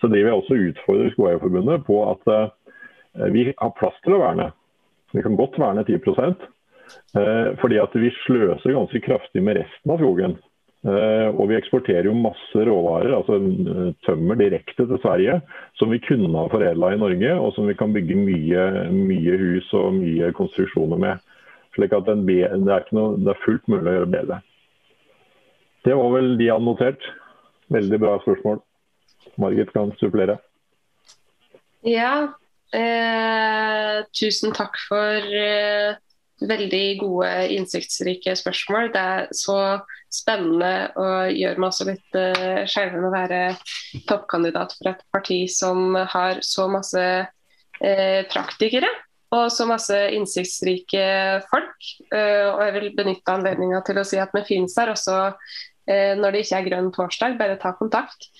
[0.00, 4.50] så driver jeg også utfordrer Skogeierforbundet på at uh, vi har plass til å verne.
[5.14, 6.34] Vi kan godt verne 10 uh,
[7.14, 10.34] eh, fordi at vi sløser ganske kraftig med resten av skogen.
[10.84, 15.38] Uh, og vi eksporterer jo masse råvarer, altså uh, tømmer direkte til Sverige,
[15.80, 19.70] som vi kunne ha foredla i Norge, og som vi kan bygge mye, mye hus
[19.78, 21.24] og mye konstruksjoner med.
[21.72, 22.58] Slik at det er,
[22.92, 24.40] noe, det er, fullt mulig å gjøre bedre.
[25.88, 27.08] Det var vel de hadde notert.
[27.72, 28.60] Veldig bra spørsmål.
[29.40, 30.36] Margit kan supplere.
[31.88, 32.28] Ja,
[32.76, 35.32] eh, tusen takk for
[36.42, 38.90] veldig gode, innsiktsrike spørsmål.
[38.94, 39.58] Det er så
[40.12, 43.40] spennende og gjør meg også litt uh, skjelven å være
[44.08, 48.90] toppkandidat for et parti som har så masse uh, praktikere
[49.34, 51.06] og så masse innsiktsrike
[51.50, 51.88] folk.
[52.12, 56.12] Uh, og jeg vil benytte anledninga til å si at vi finnes her også uh,
[56.20, 57.34] når det ikke er grønn torsdag.
[57.40, 58.30] Bare ta kontakt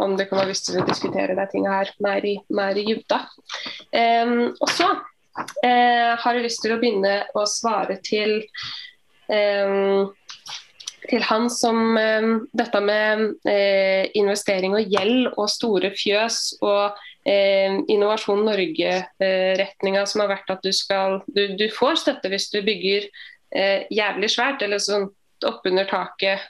[0.00, 2.84] om du kan ha lyst til å diskutere de tinga her mer i, mer i
[2.86, 3.24] dybda.
[3.94, 4.88] Um, og så
[5.34, 8.36] har jeg lyst til å begynne å svare til
[9.32, 10.04] eh,
[11.10, 16.96] til han som eh, dette med eh, investering og gjeld og store fjøs og
[17.28, 22.50] eh, Innovasjon Norge-retninga uh, som har vært at du, skal, du, du, får støtte hvis
[22.52, 23.08] du bygger
[23.54, 25.04] jævlig svært, eller sånn
[25.46, 26.42] oppunder taket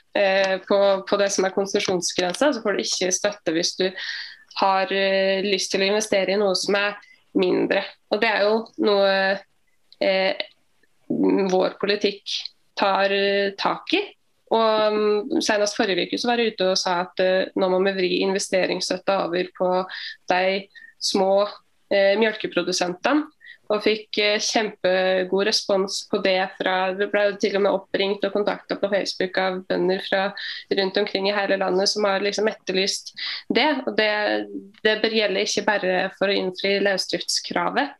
[0.65, 2.47] på, på, det som er konsesjonsgrensa.
[2.55, 3.83] Så får du ikke støtte hvis du
[4.57, 4.89] har
[5.45, 6.97] lyst til å investere i noe som er
[7.35, 7.83] mindre.
[8.11, 9.15] Og Det er jo noe
[11.51, 12.31] vår politikk
[12.75, 13.13] tar
[13.59, 14.01] tak i.
[14.53, 17.79] Og um, Senest forrige uke så var jeg ute og sa at eh, nå må
[17.87, 19.69] vi vri investeringsstøtta over på
[20.29, 20.43] de
[21.01, 21.31] små
[21.89, 23.25] eh, melkeprodusentene.
[23.73, 26.37] Og fikk uh, kjempegod respons på det.
[26.59, 30.23] fra, vi ble til og med oppringt og kontakta på Facebook av bønder fra
[30.79, 33.13] rundt omkring i hele landet som har liksom etterlyst
[33.49, 33.69] det.
[33.85, 34.11] Og det,
[34.85, 37.95] det bør gjelde ikke bare for å innfri løsdriftskravet,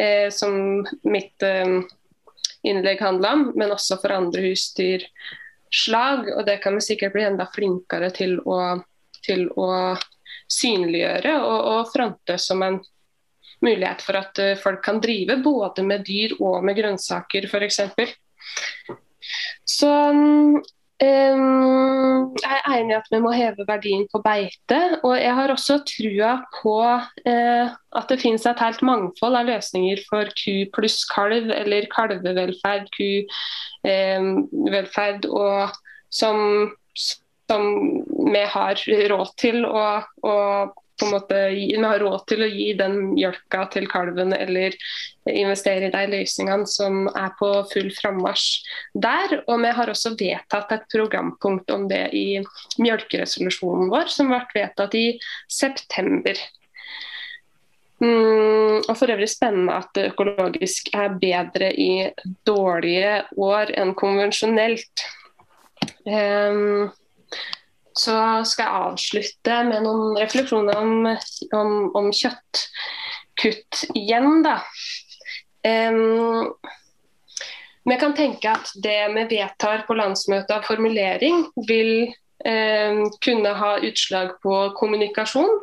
[0.00, 1.78] eh, som mitt eh,
[2.62, 6.30] innlegg handla om, men også for andre husdyrslag.
[6.36, 8.78] og det kan vi sikkert bli enda flinkere til å,
[9.24, 9.96] til å
[10.48, 12.78] synliggjøre og, og, fronte som en
[13.64, 17.80] mulighet for at eh, folk kan drive både med dyr og med grønnsaker f.eks.
[19.68, 19.92] Så
[20.98, 24.98] Um, jeg er enig i at vi må heve verdien på beite.
[25.06, 27.66] Og jeg har også trua på uh,
[28.00, 32.90] at det finnes et helt mangfold av løsninger for ku pluss kalv, eller kalvevelferd,
[33.86, 35.70] kuvelferd, um, og
[36.10, 36.66] som,
[36.98, 37.62] som
[38.34, 38.74] vi har
[39.14, 40.02] råd til å,
[40.98, 44.76] på en måte vi har råd til å gi den mjølka til kalven eller
[45.28, 48.46] investere i de løsningene som er på full frammarsj
[48.94, 49.38] der.
[49.46, 52.40] Og vi har også vedtatt et programpunkt om det i
[52.80, 55.08] mjølkeresolusjonen vår, som ble vedtatt i
[55.46, 56.38] september.
[57.98, 62.06] Mm, og for øvrig spennende at det økologisk er bedre i
[62.46, 65.02] dårlige år enn konvensjonelt.
[66.06, 66.90] Um,
[67.98, 71.08] så skal jeg avslutte med noen refleksjoner om,
[71.58, 74.42] om, om kjøttkutt igjen.
[74.46, 74.60] da.
[75.66, 76.54] Um,
[77.88, 82.10] vi kan tenke at det vi vedtar på landsmøtet av formulering, vil
[82.44, 85.54] eh, kunne ha utslag på kommunikasjon.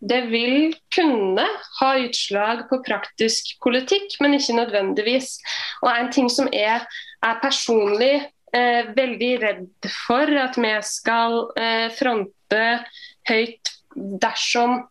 [0.00, 1.44] Det vil kunne
[1.80, 5.36] ha utslag på praktisk politikk, men ikke nødvendigvis.
[5.84, 6.82] Og En ting som er,
[7.22, 8.26] er personlig
[8.56, 12.84] eh, veldig redd for at vi skal eh, fronte
[13.28, 14.82] høyt dersom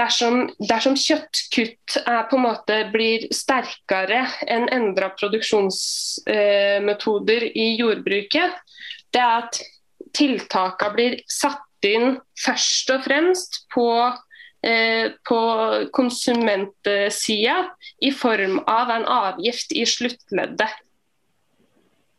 [0.00, 8.48] Dersom, dersom, kjøttkutt er, på en måte blir sterkere enn endra produksjonsmetoder eh, i jordbruket,
[9.12, 9.60] det er at
[10.16, 14.14] tiltakene blir satt inn først og fremst på,
[14.64, 15.40] eh, på
[15.92, 17.68] konsumentsida
[18.00, 20.72] i form av en avgift i sluttleddet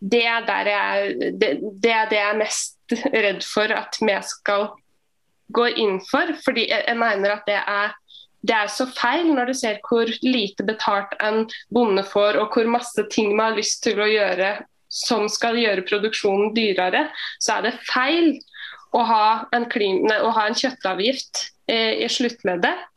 [0.02, 1.49] det er, jeg, det,
[1.84, 4.72] det er det jeg er mest redd for at vi skal
[5.54, 6.34] gå inn for.
[6.45, 7.93] Fordi jeg, mener at det er,
[8.41, 12.70] det er så feil når du ser hvor lite betalt en bonde får, og hvor
[12.72, 14.56] masse ting man har lyst til å gjøre
[14.91, 17.06] som skal gjøre produksjonen dyrere,
[17.39, 18.34] så er det feil
[18.91, 19.26] å ha
[19.56, 22.88] en, klim, nei, å ha en kjøttavgift eh, i sluttleddet.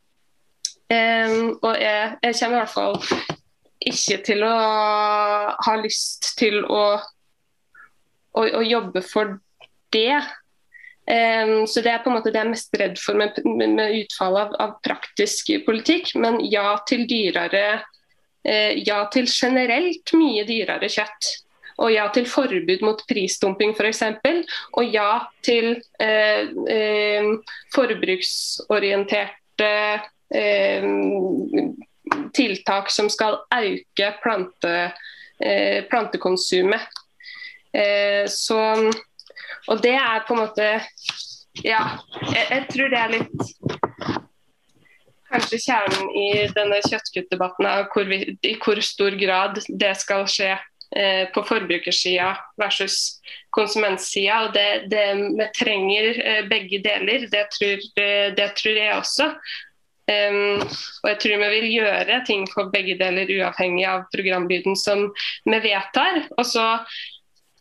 [0.90, 2.98] Um, og jeg, jeg, kommer i hvert fall
[3.90, 4.54] ikke til å
[5.64, 6.84] ha lyst til å,
[8.34, 9.36] å, å jobbe for
[9.94, 10.22] det.
[11.04, 13.74] Um, så Det er på en måte det jeg er mest redd for med, med,
[13.76, 16.14] med utfallet av, av, praktisk politikk.
[16.16, 21.32] Men ja til dyrere uh, Ja til generelt mye dyrere kjøtt.
[21.84, 24.02] Og ja til forbud mot prisdumping f.eks.
[24.78, 27.24] Og ja til uh, uh,
[27.74, 29.72] forbruksorienterte
[32.36, 34.92] tiltak som skal øke plante,
[35.40, 36.84] eh, plantekonsumet.
[37.74, 38.60] Eh, så,
[39.68, 40.68] og det er på en måte
[41.62, 42.00] Ja,
[42.34, 43.74] jeg, jeg tror det er litt
[45.34, 50.52] kanskje kjernen i denne kjøttkuttdebatten er hvor vi, i hvor stor grad det skal skje
[50.54, 53.18] eh, på forbrukersida versus
[53.54, 54.44] konsumentsida.
[54.46, 55.04] Og det, det,
[55.38, 59.30] vi trenger eh, begge deler, det tror, det, det tror, jeg også.
[60.04, 65.08] Um, og jeg tror vi vil gjøre ting for begge deler, uavhengig av programbyrden som
[65.48, 66.24] vi vedtar.
[66.36, 66.66] Og så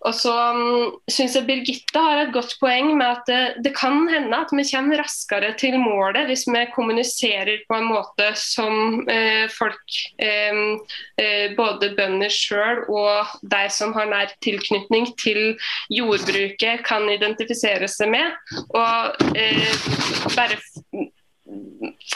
[0.03, 4.03] og så um, syns jeg Birgitte har et godt poeng med at det, det, kan
[4.11, 9.45] hende at vi kommer raskere til målet hvis vi kommuniserer på en måte som uh,
[9.53, 10.75] folk, um,
[11.21, 15.55] uh, både bønder sjøl og de som har nær tilknytning til
[15.93, 18.35] jordbruket, kan identifisere seg med.
[18.75, 20.59] Og uh, bare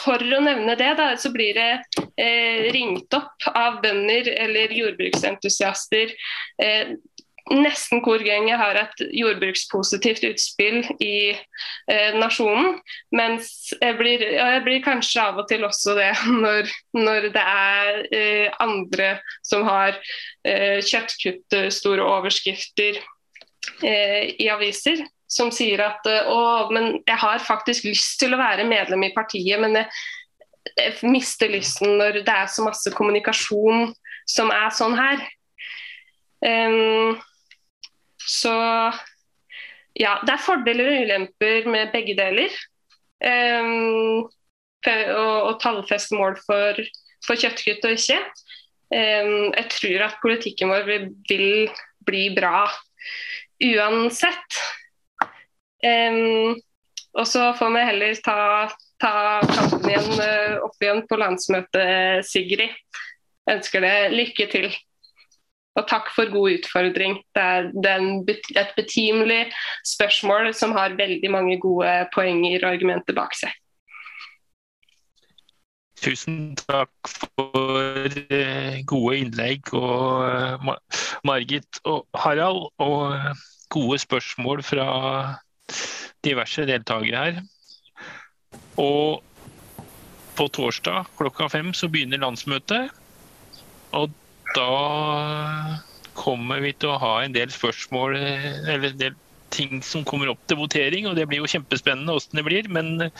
[0.00, 1.70] for å nevne det, da, så blir det
[2.16, 6.14] eh, ringt opp av bønder eller jordbruksentusiaster
[6.62, 6.96] eh,
[7.54, 12.78] nesten hvor gang jeg har et jordbrukspositivt utspill i eh, nasjonen.
[13.14, 16.10] Mens jeg blir, jeg blir, kanskje av og til også det
[16.44, 19.14] når, når det er eh, andre
[19.46, 19.96] som har
[20.46, 23.00] eh, kjøttkutt, store overskrifter
[23.82, 25.06] eh, i aviser.
[25.28, 29.12] Som sier at eh, å, men jeg har faktisk lyst til å være medlem i
[29.16, 29.90] partiet, men jeg,
[30.78, 33.92] jeg mister lysten når det er så masse kommunikasjon
[34.28, 35.22] som er sånn her.
[36.44, 37.18] Um,
[38.18, 38.54] så
[39.98, 42.52] ja, det er fordeler og ulemper med begge deler.
[43.18, 44.28] Um,
[44.86, 46.78] og, tallfeste mål for,
[47.26, 48.18] for kjøttkutt og ikke.
[48.94, 51.08] Um, jeg tror at politikken vår vil
[52.08, 52.68] bli bra
[53.64, 54.60] uansett.
[55.84, 56.58] Um,
[57.18, 58.40] og så får vi heller ta,
[59.02, 59.14] ta
[59.46, 62.74] kampen igjen uh, opp igjen på landsmøtet, Sigrid.
[63.48, 64.68] Jeg ønsker deg lykke til.
[65.78, 67.20] Og takk for god utfordring.
[67.36, 68.10] Det er,
[68.58, 69.44] et betimelig
[69.86, 73.54] spørsmål som har veldig mange gode poenger og argumenter bak seg.
[75.98, 80.68] Tusen takk for eh, gode innlegg og eh,
[81.26, 82.68] Margit og Harald.
[82.78, 83.32] Og eh,
[83.70, 84.88] gode spørsmål fra
[86.24, 87.40] diverse deltakere her.
[88.78, 89.24] Og
[90.38, 92.92] på torsdag klokka fem så begynner landsmøtet.
[93.96, 94.12] Og
[94.54, 95.78] da
[96.18, 99.16] kommer vi til å ha en del spørsmål eller en del
[99.54, 101.08] ting som kommer opp til votering.
[101.08, 102.70] og Det blir jo kjempespennende hvordan det blir.
[102.70, 103.10] Men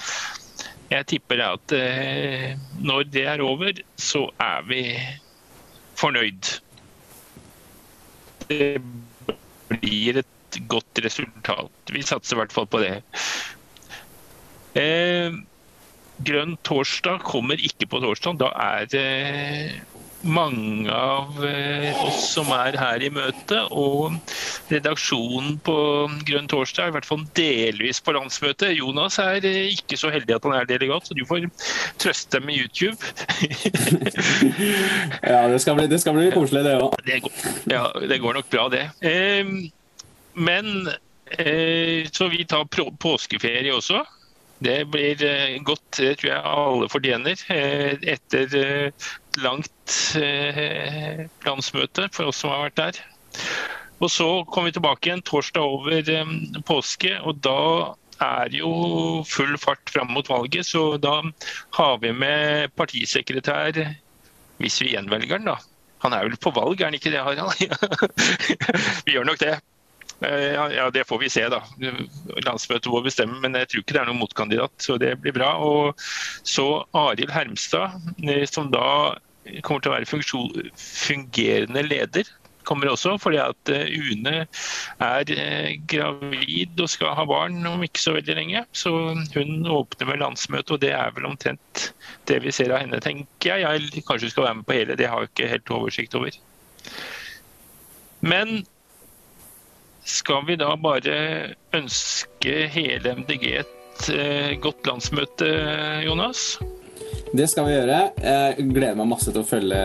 [0.88, 4.82] jeg tipper at eh, når det er over, så er vi
[5.98, 6.54] fornøyd.
[8.48, 8.78] Det
[9.68, 10.34] blir et
[10.70, 11.92] godt resultat.
[11.92, 12.96] Vi satser i hvert fall på det.
[14.78, 15.36] Eh,
[16.26, 18.40] grønn torsdag kommer ikke på torsdag.
[18.42, 19.08] Da er det
[20.26, 24.16] mange av eh, oss som er her i møte, og
[24.72, 25.76] redaksjonen på
[26.26, 28.72] Grønn torsdag, i hvert fall delvis på landsmøte.
[28.74, 31.46] Jonas er eh, ikke så heldig at han er delegat, så du får
[32.02, 32.98] trøste med YouTube.
[35.30, 36.98] ja, det skal, bli, det skal bli koselig, det òg.
[37.70, 38.88] Ja, det går nok bra, det.
[39.06, 39.68] Ehm,
[40.38, 40.88] men
[41.34, 42.68] eh, så vi tar
[43.02, 44.04] påskeferie også.
[44.58, 45.20] Det blir
[45.62, 47.42] godt, det tror jeg alle fortjener.
[48.10, 48.90] Etter
[49.42, 53.00] langt eh, landsmøte for oss som har vært der.
[53.98, 56.34] Og Så kommer vi tilbake igjen torsdag over eh,
[56.66, 58.70] påske, og da er jo
[59.26, 60.66] full fart fram mot valget.
[60.66, 61.20] Så da
[61.78, 63.82] har vi med partisekretær,
[64.58, 65.58] hvis vi gjenvelger den, da.
[66.04, 67.58] Han er vel på valg, er han ikke det, Harald?
[69.06, 69.56] vi gjør nok det.
[70.20, 71.62] Eh, ja, Det får vi se, da.
[72.46, 74.74] Landsmøtet må bestemme, men jeg tror ikke det er noen motkandidat.
[74.82, 75.54] Så det blir bra.
[75.62, 75.98] Og
[76.46, 77.94] så Arild Hermstad,
[78.50, 79.16] som da
[79.64, 82.28] kommer til å være fungerende leder.
[82.68, 84.42] Kommer også fordi at eh, Une
[85.00, 88.64] er eh, gravid og skal ha barn om ikke så veldig lenge.
[88.76, 91.86] Så hun åpner med landsmøte, og det er vel omtrent
[92.28, 93.64] det vi ser av henne, tenker jeg.
[93.64, 96.36] Jeg kanskje skal være med på hele, det har jeg ikke helt oversikt over.
[98.20, 98.66] Men
[100.08, 101.18] skal vi da bare
[101.76, 105.48] ønske hele MDG et eh, godt landsmøte,
[106.06, 106.58] Jonas?
[107.28, 107.98] Det skal vi gjøre.
[108.22, 109.80] Jeg gleder meg masse til å følge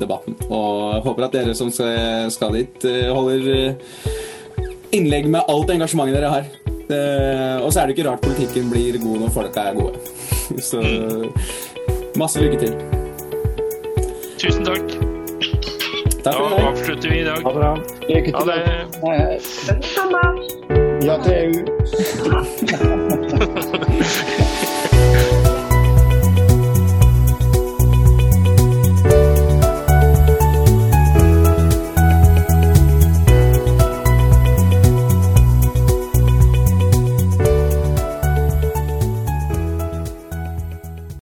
[0.00, 0.34] debatten.
[0.48, 4.08] Og håper at dere som skal dit, eh, holder eh,
[4.98, 6.50] innlegg med alt engasjementet dere har.
[7.62, 10.00] Og så er det ikke rart politikken blir god når folka er gode.
[10.70, 10.82] Så
[12.18, 12.74] masse lykke til.
[14.42, 15.09] Tusen takk.
[16.22, 17.42] Takk for da avslutter vi i dag.
[17.42, 17.76] Ha det bra.
[18.08, 18.34] Lykke til.
[18.34, 18.60] Ha det.
[21.06, 21.52] Ja til EU.